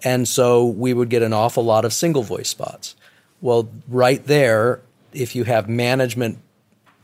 And 0.04 0.28
so 0.28 0.64
we 0.66 0.92
would 0.92 1.08
get 1.08 1.22
an 1.22 1.32
awful 1.32 1.64
lot 1.64 1.84
of 1.84 1.92
single 1.92 2.22
voice 2.22 2.50
spots. 2.50 2.94
Well, 3.40 3.68
right 3.88 4.24
there, 4.26 4.80
if 5.12 5.34
you 5.36 5.44
have 5.44 5.68
management 5.68 6.38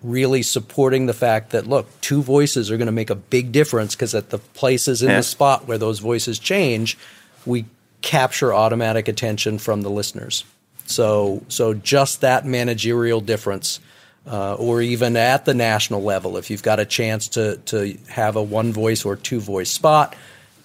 really 0.03 0.43
supporting 0.43 1.07
the 1.07 1.13
fact 1.15 1.51
that 1.51 1.67
look, 1.67 1.89
two 2.01 2.23
voices 2.23 2.71
are 2.71 2.77
going 2.77 2.87
to 2.87 2.93
make 2.93 3.11
a 3.11 3.15
big 3.17 3.51
difference 3.53 3.95
because 3.95 4.15
at 4.15 4.31
the 4.31 4.39
places 4.39 5.03
in 5.03 5.09
Yeah. 5.11 5.17
the 5.17 5.23
spot 5.25 5.67
where 5.67 5.79
those 5.79 5.99
voices 5.99 6.39
change, 6.39 6.97
we 7.45 7.65
capture 8.01 8.55
automatic 8.55 9.09
attention 9.09 9.59
from 9.59 9.83
the 9.83 9.91
listeners. 9.91 10.45
So, 10.87 11.43
so 11.49 11.75
just 11.75 12.21
that 12.21 12.47
managerial 12.47 13.21
difference, 13.21 13.81
uh, 14.27 14.55
or 14.55 14.81
even 14.81 15.17
at 15.17 15.45
the 15.45 15.55
national 15.55 16.03
level, 16.03 16.37
if 16.37 16.49
you've 16.49 16.63
got 16.63 16.79
a 16.79 16.85
chance 16.87 17.29
to 17.29 17.57
to 17.67 17.99
have 18.09 18.37
a 18.37 18.43
one 18.43 18.73
voice 18.73 19.05
or 19.05 19.17
two 19.17 19.41
voice 19.41 19.71
spot, 19.71 20.15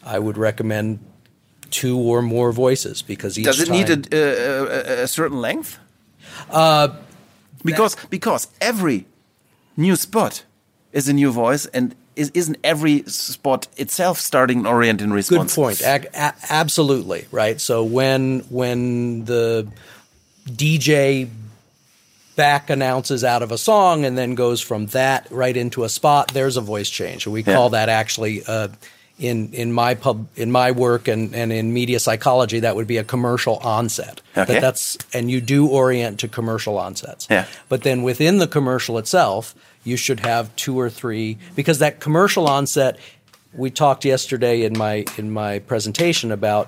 I 0.06 0.20
would 0.20 0.38
recommend 0.38 1.00
two 1.72 1.98
or 1.98 2.22
more 2.22 2.52
voices 2.52 3.02
because 3.02 3.40
each 3.40 3.46
Does 3.46 3.62
it 3.62 3.70
need 3.70 3.88
time- 3.88 4.04
a, 4.12 4.18
a, 4.18 4.64
a, 5.00 5.04
a 5.04 5.08
certain 5.08 5.42
length? 5.42 5.80
Uh, 6.52 6.90
because 7.64 7.96
because 8.10 8.48
every 8.62 9.06
new 9.78 9.96
spot 9.96 10.44
is 10.92 11.08
a 11.08 11.14
new 11.14 11.32
voice, 11.32 11.66
and 11.68 11.96
is, 12.16 12.30
isn't 12.36 12.58
every 12.64 13.04
spot 13.08 13.68
itself 13.78 14.20
starting 14.20 14.60
an 14.60 14.66
orienting 14.68 15.10
Good 15.10 15.16
response? 15.16 15.56
Good 15.56 15.62
point. 15.62 15.82
Ag- 15.82 16.10
a- 16.14 16.34
absolutely 16.50 17.26
right. 17.32 17.60
So 17.60 17.84
when 17.84 18.42
when 18.50 19.26
the 19.26 19.68
DJ 20.48 21.30
back 22.36 22.70
announces 22.70 23.24
out 23.24 23.42
of 23.44 23.52
a 23.52 23.58
song 23.58 24.06
and 24.06 24.18
then 24.18 24.36
goes 24.36 24.60
from 24.62 24.88
that 24.88 25.28
right 25.32 25.56
into 25.56 25.84
a 25.84 25.90
spot, 25.90 26.34
there's 26.34 26.58
a 26.58 26.62
voice 26.62 26.90
change. 26.90 27.26
and 27.26 27.34
We 27.34 27.44
Yeah. 27.44 27.54
call 27.54 27.70
that 27.72 27.90
actually 27.90 28.44
uh, 28.46 28.70
in 29.24 29.52
in 29.54 29.72
my 29.72 29.96
pub 29.96 30.28
in 30.36 30.52
my 30.52 30.72
work 30.72 31.08
and, 31.08 31.34
and 31.34 31.52
in 31.54 31.74
media 31.74 32.00
psychology 32.00 32.60
that 32.60 32.76
would 32.76 32.88
be 32.88 32.98
a 32.98 33.04
commercial 33.04 33.58
onset. 33.58 34.22
Okay. 34.38 34.54
That 34.54 34.62
that's 34.62 34.98
and 35.14 35.32
you 35.32 35.40
do 35.42 35.68
orient 35.68 36.20
to 36.20 36.28
commercial 36.28 36.78
onsets. 36.78 37.28
Yeah. 37.30 37.46
But 37.70 37.84
then 37.84 38.04
within 38.04 38.40
the 38.40 38.48
commercial 38.48 38.98
itself, 38.98 39.56
you 39.84 39.98
should 39.98 40.20
have 40.20 40.54
two 40.56 40.80
or 40.80 40.90
three 40.90 41.38
because 41.56 41.80
that 41.80 42.00
commercial 42.00 42.48
onset 42.48 42.98
we 43.54 43.70
talked 43.70 44.04
yesterday 44.06 44.64
in 44.64 44.78
my 44.78 45.06
in 45.18 45.32
my 45.32 45.60
presentation 45.60 46.32
about 46.32 46.68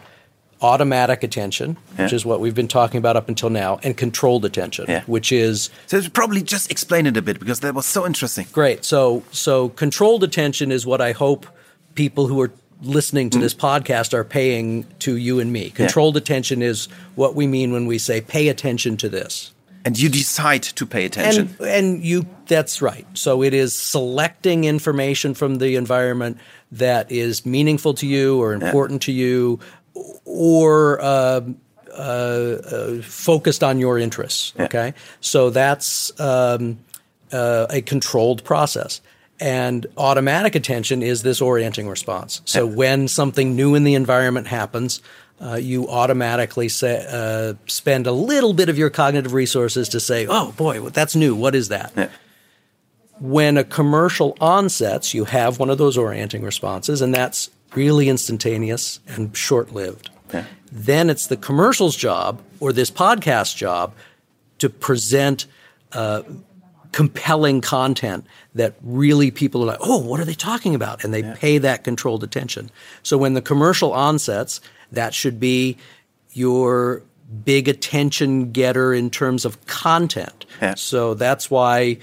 automatic 0.61 1.21
attention, 1.23 1.75
which 1.97 2.13
is 2.13 2.25
what 2.25 2.39
we've 2.39 2.55
been 2.55 2.67
talking 2.67 2.97
about 2.97 3.15
up 3.17 3.27
until 3.27 3.49
now, 3.49 3.77
and 3.83 3.97
controlled 3.97 4.45
attention, 4.45 4.85
Yeah. 4.87 5.03
which 5.05 5.31
is 5.31 5.69
So 5.87 6.01
probably 6.13 6.41
just 6.41 6.71
explain 6.71 7.05
it 7.05 7.17
a 7.17 7.21
bit 7.21 7.39
because 7.39 7.59
that 7.59 7.75
was 7.75 7.85
so 7.85 8.05
interesting. 8.05 8.47
great. 8.53 8.85
So 8.85 9.23
so 9.31 9.69
controlled 9.69 10.23
attention 10.23 10.71
is 10.71 10.85
what 10.85 11.01
I 11.01 11.11
hope 11.11 11.45
people 11.95 12.27
who 12.27 12.39
are 12.41 12.51
listening 12.81 13.29
to 13.31 13.39
this 13.39 13.53
podcast 13.53 14.13
are 14.13 14.23
paying 14.23 14.85
to 14.99 15.15
you 15.15 15.39
and 15.39 15.51
me. 15.51 15.69
Controlled 15.69 16.17
attention 16.17 16.61
is 16.61 16.87
what 17.15 17.35
we 17.35 17.47
mean 17.47 17.71
when 17.71 17.85
we 17.85 17.97
say 17.97 18.21
pay 18.21 18.49
attention 18.49 18.97
to 18.97 19.09
this. 19.09 19.51
And 19.85 19.97
you 19.99 20.09
decide 20.09 20.63
to 20.63 20.85
pay 20.85 21.05
attention. 21.05 21.55
And 21.59 21.67
and 21.67 22.03
you 22.03 22.25
that's 22.47 22.81
right. 22.81 23.05
So 23.13 23.43
it 23.43 23.53
is 23.53 23.73
selecting 23.75 24.63
information 24.63 25.35
from 25.35 25.55
the 25.55 25.75
environment 25.75 26.39
that 26.71 27.11
is 27.11 27.45
meaningful 27.45 27.93
to 27.95 28.07
you 28.07 28.41
or 28.41 28.53
important 28.53 29.03
to 29.03 29.11
you, 29.11 29.59
or 30.25 30.99
uh, 31.01 31.41
uh, 31.91 31.93
uh, 31.93 33.01
focused 33.03 33.63
on 33.63 33.79
your 33.79 33.99
interests. 33.99 34.53
Okay, 34.59 34.95
so 35.21 35.51
that's 35.51 36.19
um, 36.19 36.79
uh, 37.31 37.67
a 37.69 37.81
controlled 37.81 38.43
process. 38.43 39.01
And 39.39 39.85
automatic 39.97 40.55
attention 40.55 41.03
is 41.03 41.23
this 41.23 41.41
orienting 41.41 41.89
response. 41.89 42.41
So 42.45 42.65
when 42.65 43.07
something 43.07 43.55
new 43.55 43.75
in 43.75 43.83
the 43.83 43.95
environment 43.95 44.47
happens, 44.47 45.01
uh, 45.41 45.55
you 45.55 45.89
automatically 45.89 46.69
say, 46.69 47.05
uh, 47.09 47.55
spend 47.67 48.07
a 48.07 48.13
little 48.13 48.53
bit 48.53 48.69
of 48.69 48.77
your 48.77 48.89
cognitive 48.89 49.33
resources 49.33 49.89
to 49.89 49.99
say, 49.99 50.25
"Oh 50.27 50.53
boy, 50.53 50.79
that's 50.89 51.15
new. 51.15 51.35
What 51.35 51.55
is 51.55 51.67
that?" 51.67 51.91
Yeah. 51.97 52.07
When 53.19 53.57
a 53.57 53.63
commercial 53.65 54.37
onsets, 54.39 55.13
you 55.13 55.25
have 55.25 55.59
one 55.59 55.69
of 55.69 55.77
those 55.77 55.97
orienting 55.97 56.41
responses, 56.41 57.01
and 57.01 57.13
that's 57.13 57.49
really 57.73 58.07
instantaneous 58.07 59.01
and 59.07 59.35
short-lived. 59.35 60.09
Yeah. 60.33 60.45
Then 60.71 61.09
it's 61.09 61.27
the 61.27 61.37
commercial's 61.37 61.95
job 61.95 62.41
or 62.61 62.71
this 62.71 62.91
podcast 62.91 63.57
job 63.57 63.93
to 64.59 64.69
present 64.69 65.45
uh, 65.91 66.23
compelling 66.95 67.59
content 67.59 68.25
that 68.53 68.73
really 68.81 69.29
people 69.29 69.61
are 69.61 69.65
like, 69.65 69.79
oh, 69.81 69.97
what 69.97 70.17
are 70.21 70.23
they 70.23 70.33
talking 70.33 70.73
about? 70.73 71.03
And 71.03 71.13
they 71.13 71.23
pay 71.23 71.57
that 71.57 71.83
controlled 71.83 72.23
attention. 72.23 72.71
So 73.03 73.17
when 73.17 73.33
the 73.33 73.41
commercial 73.41 73.91
onsets, 73.91 74.61
that 74.93 75.13
should 75.13 75.37
be 75.37 75.75
your 76.31 77.03
big 77.43 77.67
attention 77.67 78.53
getter 78.53 78.93
in 78.93 79.09
terms 79.09 79.43
of 79.43 79.65
content. 79.65 80.45
Yeah. 80.61 80.75
So 80.75 81.15
that's 81.15 81.51
why 81.51 81.97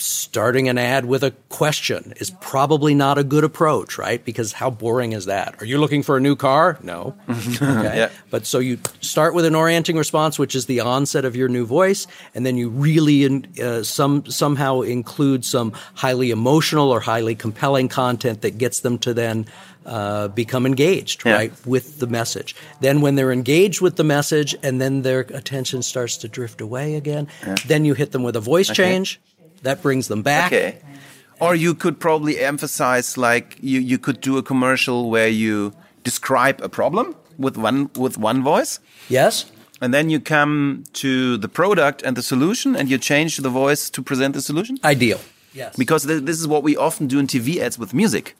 starting 0.00 0.68
an 0.68 0.78
ad 0.78 1.04
with 1.04 1.22
a 1.22 1.30
question 1.48 2.14
is 2.16 2.30
probably 2.40 2.94
not 2.94 3.18
a 3.18 3.24
good 3.24 3.44
approach, 3.44 3.98
right? 3.98 4.24
Because 4.24 4.52
how 4.52 4.70
boring 4.70 5.12
is 5.12 5.26
that? 5.26 5.60
Are 5.60 5.66
you 5.66 5.78
looking 5.78 6.02
for 6.02 6.16
a 6.16 6.20
new 6.20 6.36
car? 6.36 6.78
No. 6.82 7.14
Okay. 7.60 7.96
Yeah. 7.96 8.10
But 8.30 8.46
so 8.46 8.58
you 8.58 8.78
start 9.00 9.34
with 9.34 9.44
an 9.44 9.54
orienting 9.54 9.96
response, 9.96 10.38
which 10.38 10.54
is 10.54 10.66
the 10.66 10.80
onset 10.80 11.24
of 11.24 11.36
your 11.36 11.48
new 11.48 11.66
voice, 11.66 12.06
and 12.34 12.44
then 12.46 12.56
you 12.56 12.68
really 12.70 13.24
in, 13.24 13.46
uh, 13.62 13.82
some 13.82 14.24
somehow 14.26 14.80
include 14.80 15.44
some 15.44 15.72
highly 15.94 16.30
emotional 16.30 16.90
or 16.90 17.00
highly 17.00 17.34
compelling 17.34 17.88
content 17.88 18.40
that 18.42 18.56
gets 18.58 18.80
them 18.80 18.98
to 18.98 19.12
then 19.14 19.46
uh, 19.86 20.28
become 20.28 20.66
engaged, 20.66 21.22
Yeah. 21.24 21.32
right, 21.34 21.52
with 21.66 21.98
the 22.00 22.06
message. 22.06 22.54
Then 22.80 23.00
when 23.00 23.14
they're 23.16 23.32
engaged 23.32 23.80
with 23.80 23.96
the 23.96 24.04
message, 24.04 24.54
and 24.62 24.80
then 24.80 25.02
their 25.02 25.20
attention 25.20 25.82
starts 25.82 26.16
to 26.18 26.28
drift 26.28 26.60
away 26.60 26.94
again, 26.96 27.28
then 27.66 27.84
you 27.84 27.94
hit 27.94 28.12
them 28.12 28.22
with 28.22 28.36
a 28.36 28.40
voice 28.40 28.68
change. 28.68 29.20
That 29.62 29.82
brings 29.82 30.08
them 30.08 30.22
back. 30.22 30.52
Okay. 30.52 30.78
Or 31.40 31.54
you 31.54 31.74
could 31.74 31.98
probably 31.98 32.38
emphasize 32.38 33.16
like 33.16 33.56
you, 33.62 33.80
you 33.80 33.98
could 33.98 34.20
do 34.20 34.36
a 34.38 34.42
commercial 34.42 35.10
where 35.10 35.28
you 35.28 35.72
describe 36.04 36.60
a 36.62 36.68
problem 36.68 37.14
with 37.38 37.56
one 37.56 37.88
with 37.96 38.18
one 38.18 38.42
voice 38.42 38.80
Yes. 39.08 39.46
and 39.80 39.92
then 39.94 40.10
you 40.10 40.20
come 40.20 40.84
to 40.92 41.38
the 41.38 41.48
product 41.48 42.02
and 42.02 42.14
the 42.16 42.22
solution 42.22 42.76
and 42.76 42.90
you 42.90 42.98
change 42.98 43.38
the 43.38 43.48
voice 43.48 43.90
to 43.90 44.02
present 44.02 44.34
the 44.34 44.40
solution 44.42 44.76
Ideal. 44.84 45.18
Yes. 45.54 45.74
because 45.76 46.06
th 46.06 46.22
this 46.28 46.38
is 46.40 46.46
what 46.46 46.62
we 46.62 46.76
often 46.76 47.06
do 47.08 47.18
in 47.18 47.26
TV 47.26 47.48
ads 47.64 47.78
with 47.78 47.92
music. 47.94 48.34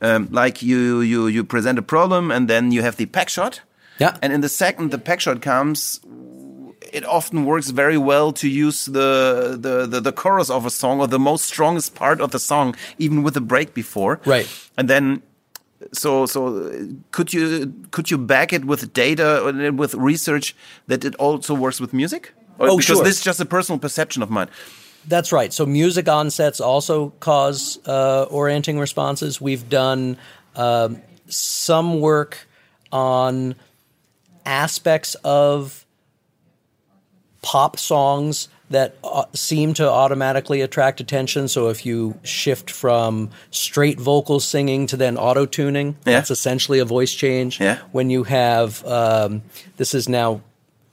Um, 0.00 0.28
like 0.30 0.62
you, 0.62 1.00
you, 1.00 1.26
you 1.26 1.42
present 1.44 1.78
a 1.78 1.82
problem 1.82 2.30
and 2.30 2.48
then 2.48 2.70
you 2.72 2.82
have 2.82 2.96
the 2.96 3.06
pack 3.06 3.28
shot. 3.28 3.60
Yeah. 3.98 4.16
And 4.22 4.32
in 4.32 4.40
the 4.40 4.48
second 4.48 4.90
the 4.90 4.98
pack 4.98 5.20
shot 5.20 5.40
comes, 5.42 6.00
it 6.96 7.04
often 7.04 7.44
works 7.44 7.68
very 7.70 7.98
well 7.98 8.32
to 8.32 8.48
use 8.48 8.86
the, 8.86 9.58
the, 9.60 9.86
the, 9.86 10.00
the 10.00 10.12
chorus 10.12 10.48
of 10.50 10.64
a 10.64 10.70
song 10.70 11.00
or 11.00 11.08
the 11.08 11.18
most 11.18 11.44
strongest 11.44 11.94
part 11.94 12.20
of 12.20 12.30
the 12.30 12.38
song, 12.38 12.74
even 12.98 13.22
with 13.22 13.36
a 13.36 13.40
break 13.40 13.74
before. 13.74 14.18
Right. 14.24 14.48
And 14.78 14.88
then, 14.88 15.22
so, 15.92 16.26
so 16.26 16.40
uh, 16.46 16.72
could 17.10 17.34
you, 17.34 17.72
could 17.90 18.10
you 18.10 18.18
back 18.18 18.52
it 18.52 18.64
with 18.64 18.92
data 18.92 19.44
or 19.44 19.72
with 19.72 19.94
research 19.94 20.56
that 20.86 21.04
it 21.04 21.14
also 21.16 21.54
works 21.54 21.80
with 21.80 21.92
music? 21.92 22.32
Or- 22.58 22.70
Oh, 22.70 22.76
because 22.78 22.96
sure. 22.96 23.04
this 23.04 23.18
is 23.18 23.24
just 23.24 23.40
a 23.40 23.44
personal 23.44 23.78
perception 23.78 24.22
of 24.22 24.30
mine. 24.30 24.48
That's 25.06 25.30
right. 25.32 25.52
So 25.52 25.66
music 25.66 26.08
onsets 26.08 26.60
also 26.60 27.10
cause 27.20 27.78
uh, 27.86 28.24
orienting 28.30 28.80
responses. 28.80 29.40
We've 29.40 29.68
done 29.68 30.16
um, 30.56 31.02
some 31.28 32.00
work 32.00 32.48
on 32.90 33.54
aspects 34.46 35.14
of 35.22 35.85
pop 37.46 37.78
songs 37.78 38.48
that 38.70 38.96
uh, 39.04 39.24
seem 39.32 39.72
to 39.74 39.88
automatically 39.88 40.60
attract 40.60 41.00
attention. 41.00 41.46
So 41.46 41.68
if 41.68 41.86
you 41.86 42.18
shift 42.24 42.68
from 42.72 43.30
straight 43.52 44.00
vocal 44.00 44.40
singing 44.40 44.88
to 44.88 44.96
then 44.96 45.16
auto 45.16 45.46
tuning, 45.46 45.94
Yeah. 46.04 46.14
that's 46.14 46.32
essentially 46.32 46.80
a 46.80 46.84
voice 46.84 47.14
change. 47.14 47.60
Yeah. 47.60 47.78
When 47.92 48.10
you 48.10 48.24
have 48.24 48.84
um, 48.84 49.42
this 49.76 49.94
is 49.94 50.08
now 50.08 50.40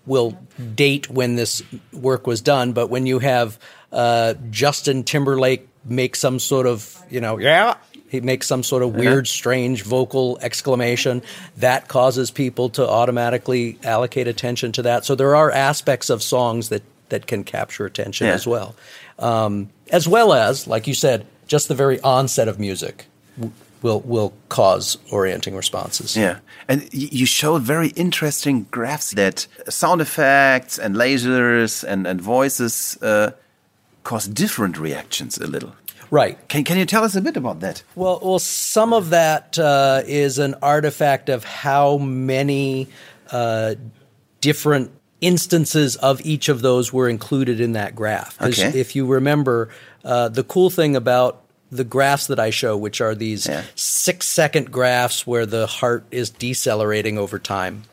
will 0.05 0.37
date 0.75 1.09
when 1.09 1.35
this 1.35 1.63
work 1.91 2.27
was 2.27 2.41
done, 2.41 2.73
but 2.73 2.91
when 2.91 3.07
you 3.07 3.17
have 3.19 3.57
uh, 3.91 4.35
Justin 4.51 5.03
Timberlake 5.03 5.67
make 5.85 6.15
some 6.15 6.37
sort 6.39 6.67
of 6.67 6.95
you 7.09 7.19
know 7.21 7.39
yeah. 7.39 7.75
He 8.13 8.21
makes 8.21 8.45
some 8.45 8.61
sort 8.61 8.83
of 8.83 8.93
weird, 8.95 9.27
strange 9.27 9.81
vocal 9.81 10.37
exclamation 10.43 11.23
that 11.57 11.87
causes 11.87 12.29
people 12.29 12.69
to 12.69 12.87
automatically 12.87 13.79
allocate 13.83 14.27
attention 14.27 14.71
to 14.73 14.83
that. 14.83 15.03
So 15.03 15.15
there 15.15 15.35
are 15.35 15.49
aspects 15.49 16.11
of 16.11 16.21
songs 16.21 16.69
that 16.69 16.83
that 17.09 17.25
can 17.25 17.43
capture 17.43 17.85
attention 17.87 18.27
Yeah. 18.27 18.35
as 18.35 18.45
well, 18.45 18.75
um, 19.17 19.69
as 19.91 20.07
well 20.07 20.31
as, 20.31 20.67
like 20.67 20.85
you 20.85 20.93
said, 20.93 21.25
just 21.47 21.67
the 21.67 21.75
very 21.75 21.99
onset 22.01 22.47
of 22.47 22.59
music 22.59 23.07
will 23.81 24.01
will 24.05 24.31
cause 24.47 24.97
orienting 25.11 25.55
responses. 25.55 26.15
Yeah, 26.15 26.35
and 26.67 26.87
you 26.91 27.25
showed 27.25 27.63
very 27.63 27.89
interesting 27.95 28.67
graphs 28.69 29.11
that 29.15 29.47
sound 29.69 30.01
effects 30.01 30.77
and 30.77 30.95
lasers 30.95 31.83
and 31.83 32.05
and 32.07 32.21
voices 32.21 32.95
uh, 33.01 33.31
cause 34.03 34.27
different 34.27 34.77
reactions 34.77 35.37
a 35.39 35.47
little. 35.47 35.73
Right. 36.13 36.37
Can, 36.47 36.63
can 36.63 36.77
you 36.77 36.85
tell 36.85 37.03
us 37.03 37.15
a 37.15 37.21
bit 37.21 37.37
about 37.37 37.61
that? 37.61 37.81
Well, 37.95 38.19
well, 38.21 38.37
some 38.37 38.93
of 38.93 39.09
that 39.09 39.57
uh, 39.57 40.03
is 40.05 40.37
an 40.37 40.53
artifact 40.61 41.27
of 41.27 41.43
how 41.43 41.97
many 41.97 42.87
uh, 43.31 43.73
different 44.39 44.91
instances 45.21 45.95
of 45.95 46.21
each 46.23 46.49
of 46.49 46.61
those 46.61 46.93
were 46.93 47.09
included 47.09 47.59
in 47.59 47.71
that 47.71 47.95
graph. 47.95 48.39
Okay. 48.39 48.79
If 48.79 48.95
you 48.95 49.07
remember, 49.07 49.69
uh, 50.03 50.29
the 50.29 50.43
cool 50.43 50.69
thing 50.69 50.95
about 50.95 51.41
the 51.71 51.83
graphs 51.83 52.27
that 52.27 52.39
I 52.39 52.51
show, 52.51 52.77
which 52.77 53.01
are 53.01 53.15
these 53.15 53.47
Yeah. 53.47 53.63
six 53.73 54.27
second 54.27 54.71
graphs 54.71 55.25
where 55.25 55.47
the 55.47 55.65
heart 55.65 56.05
is 56.11 56.29
decelerating 56.29 57.17
over 57.17 57.39
time, 57.39 57.85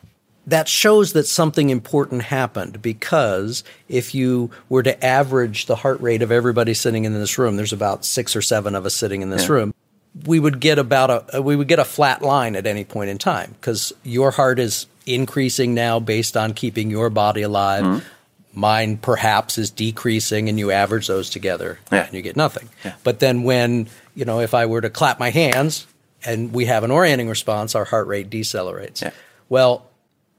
that 0.47 0.67
shows 0.67 1.13
that 1.13 1.27
something 1.27 1.69
important 1.69 2.23
happened 2.23 2.81
because 2.81 3.63
if 3.87 4.15
you 4.15 4.49
were 4.69 4.81
to 4.83 5.05
average 5.05 5.67
the 5.67 5.75
heart 5.77 6.01
rate 6.01 6.21
of 6.21 6.31
everybody 6.31 6.73
sitting 6.73 7.05
in 7.05 7.13
this 7.13 7.37
room, 7.37 7.57
there's 7.57 7.73
about 7.73 8.03
six 8.05 8.35
or 8.35 8.41
seven 8.41 8.73
of 8.75 8.85
us 8.85 8.95
sitting 8.95 9.21
in 9.21 9.29
this 9.29 9.43
Yeah. 9.43 9.51
room, 9.53 9.73
we 10.25 10.39
would 10.39 10.59
get 10.59 10.77
about 10.79 11.25
a 11.33 11.41
we 11.41 11.55
would 11.55 11.67
get 11.67 11.79
a 11.79 11.85
flat 11.85 12.21
line 12.21 12.55
at 12.55 12.65
any 12.67 12.83
point 12.83 13.09
in 13.09 13.17
time 13.17 13.55
because 13.59 13.93
your 14.03 14.31
heart 14.31 14.59
is 14.59 14.87
increasing 15.05 15.73
now 15.73 15.99
based 15.99 16.35
on 16.35 16.53
keeping 16.53 16.89
your 16.89 17.09
body 17.09 17.41
alive. 17.43 17.83
Mm-hmm. 17.83 18.05
Mine 18.53 18.97
perhaps 18.97 19.57
is 19.57 19.69
decreasing, 19.69 20.49
and 20.49 20.59
you 20.59 20.71
average 20.71 21.07
those 21.07 21.29
together, 21.29 21.79
Yeah. 21.91 22.05
and 22.07 22.13
you 22.13 22.21
get 22.21 22.35
nothing. 22.35 22.67
Yeah. 22.83 22.93
But 23.03 23.19
then 23.19 23.43
when 23.43 23.87
you 24.15 24.25
know, 24.25 24.41
if 24.41 24.53
I 24.53 24.65
were 24.65 24.81
to 24.81 24.89
clap 24.89 25.19
my 25.19 25.29
hands 25.29 25.87
and 26.25 26.51
we 26.51 26.65
have 26.65 26.83
an 26.83 26.91
orienting 26.91 27.29
response, 27.29 27.75
our 27.75 27.85
heart 27.85 28.07
rate 28.07 28.29
decelerates. 28.29 29.09
Well, 29.47 29.85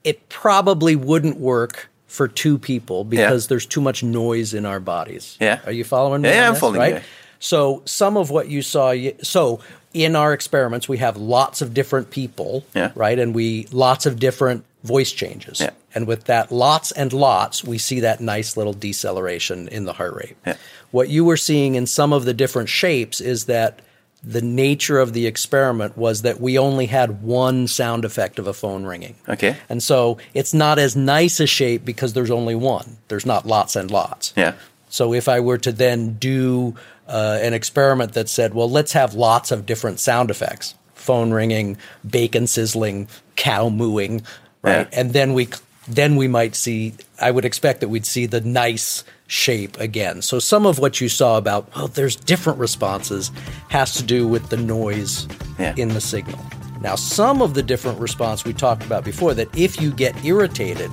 it 0.05 0.29
probably 0.29 0.97
wouldn't 0.97 1.39
work 1.39 1.89
for 2.07 2.29
two 2.29 2.59
people 2.59 3.05
because 3.05 3.47
there's 3.49 3.65
too 3.67 3.81
much 3.81 4.03
noise 4.03 4.53
in 4.53 4.67
our 4.67 4.81
bodies. 4.81 5.37
Yeah. 5.41 5.61
Are 5.65 5.73
you 5.73 5.85
following 5.85 6.23
me? 6.23 6.29
Yeah, 6.29 6.49
I'm 6.49 6.53
this, 6.55 6.61
following 6.61 6.81
right? 6.81 6.95
you. 6.97 7.01
So 7.41 7.83
some 7.87 8.17
of 8.17 8.31
what 8.31 8.49
you 8.49 8.61
saw, 8.63 8.95
so 9.23 9.61
in 9.95 10.15
our 10.15 10.33
experiments, 10.33 10.89
we 10.89 10.99
have 10.99 11.17
lots 11.17 11.63
of 11.63 11.73
different 11.75 12.11
people, 12.11 12.65
Yeah. 12.75 12.93
right? 12.95 13.19
And 13.19 13.35
we 13.35 13.67
lots 13.73 14.05
of 14.07 14.19
different 14.19 14.65
voice 14.85 15.11
changes. 15.13 15.61
Yeah. 15.61 15.71
And 15.95 16.07
with 16.07 16.25
that 16.25 16.53
lots 16.53 16.93
and 16.93 17.13
lots, 17.13 17.65
we 17.65 17.79
see 17.79 18.01
that 18.01 18.21
nice 18.21 18.57
little 18.57 18.73
deceleration 18.73 19.69
in 19.69 19.85
the 19.85 19.93
heart 19.95 20.15
rate. 20.15 20.37
Yeah. 20.47 20.57
What 20.91 21.09
you 21.09 21.25
were 21.25 21.37
seeing 21.37 21.75
in 21.77 21.87
some 21.87 22.13
of 22.13 22.25
the 22.25 22.35
different 22.35 22.69
shapes 22.69 23.21
is 23.21 23.47
that 23.47 23.81
the 24.25 24.43
nature 24.43 24.99
of 25.01 25.13
the 25.13 25.27
experiment 25.27 25.97
was 25.97 26.23
that 26.23 26.41
we 26.41 26.57
only 26.57 26.87
had 26.87 27.23
one 27.23 27.67
sound 27.67 28.05
effect 28.05 28.39
of 28.39 28.47
a 28.47 28.53
phone 28.53 28.85
ringing. 28.85 29.17
Okay. 29.29 29.57
And 29.69 29.83
so 29.83 30.19
it's 30.33 30.55
not 30.55 30.79
as 30.79 30.95
nice 30.95 31.41
a 31.41 31.47
shape 31.47 31.85
because 31.85 32.13
there's 32.13 32.31
only 32.31 32.55
one. 32.55 32.99
There's 33.09 33.27
not 33.27 33.47
lots 33.47 33.75
and 33.75 33.91
lots. 33.91 34.33
Yeah. 34.37 34.55
So 34.89 35.13
if 35.13 35.29
I 35.29 35.41
were 35.41 35.59
to 35.59 35.73
then 35.73 36.15
do 36.15 36.77
uh, 37.09 37.39
an 37.43 37.53
experiment 37.53 38.13
that 38.13 38.29
said, 38.29 38.55
well, 38.55 38.71
let's 38.71 38.93
have 38.93 39.15
lots 39.15 39.51
of 39.51 39.67
different 39.67 39.99
sound 39.99 40.31
effects 40.31 40.75
phone 40.95 41.33
ringing, 41.33 41.77
bacon 42.09 42.47
sizzling, 42.47 43.09
cow 43.35 43.69
mooing, 43.69 44.23
right? 44.63 44.89
Yeah. 44.93 45.01
And 45.01 45.13
then 45.13 45.35
we 45.35 45.49
then 45.89 46.17
we 46.17 46.29
might 46.29 46.55
see 46.55 46.95
I 47.21 47.31
would 47.31 47.45
expect 47.45 47.81
that 47.81 47.89
we'd 47.89 48.07
see 48.07 48.27
the 48.27 48.41
nice 48.41 49.05
shape 49.27 49.79
again. 49.81 50.23
So 50.23 50.39
some 50.39 50.67
of 50.67 50.79
what 50.79 51.01
you 51.01 51.09
saw 51.09 51.37
about 51.39 51.75
well 51.75 51.89
there's 51.89 52.17
different 52.17 52.59
responses 52.59 53.31
has 53.69 53.95
to 53.95 54.03
do 54.03 54.27
with 54.29 54.49
the 54.51 54.57
noise 54.57 55.27
Yeah. 55.59 55.75
in 55.77 55.89
the 55.89 56.01
signal. 56.01 56.39
Now 56.81 56.95
some 56.97 57.43
of 57.43 57.55
the 57.55 57.63
different 57.63 57.99
response 58.01 58.45
we 58.45 58.53
talked 58.53 58.85
about 58.85 59.05
before 59.05 59.35
that 59.35 59.49
if 59.57 59.81
you 59.81 59.91
get 59.93 60.15
irritated 60.25 60.91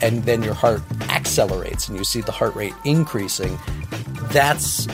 and 0.00 0.24
then 0.24 0.42
your 0.42 0.54
heart 0.54 0.82
accelerates 1.08 1.88
and 1.88 1.96
you 1.96 2.04
see 2.04 2.20
the 2.20 2.32
heart 2.32 2.54
rate 2.54 2.74
increasing, 2.84 3.58
that's 4.32 4.86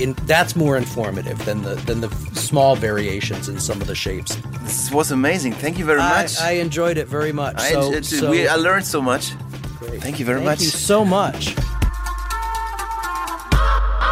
in, 0.00 0.14
that's 0.24 0.56
more 0.56 0.76
informative 0.76 1.44
than 1.44 1.62
the 1.62 1.74
than 1.74 2.00
the 2.00 2.10
small 2.34 2.76
variations 2.76 3.48
in 3.48 3.60
some 3.60 3.80
of 3.80 3.86
the 3.86 3.94
shapes. 3.94 4.34
This 4.62 4.90
was 4.90 5.10
amazing. 5.10 5.52
Thank 5.52 5.78
you 5.78 5.84
very 5.84 6.00
I, 6.00 6.22
much. 6.22 6.38
I 6.40 6.52
enjoyed 6.52 6.98
it 6.98 7.08
very 7.08 7.32
much. 7.32 7.56
I, 7.58 7.72
so, 7.72 8.00
so- 8.00 8.30
we, 8.30 8.48
I 8.48 8.56
learned 8.56 8.86
so 8.86 9.00
much. 9.00 9.32
great. 9.78 10.02
Thank 10.02 10.18
you 10.18 10.24
very 10.24 10.38
Thank 10.38 10.46
much. 10.46 10.58
Thank 10.58 10.72
you 10.72 10.78
so 10.78 11.04
much. 11.04 11.54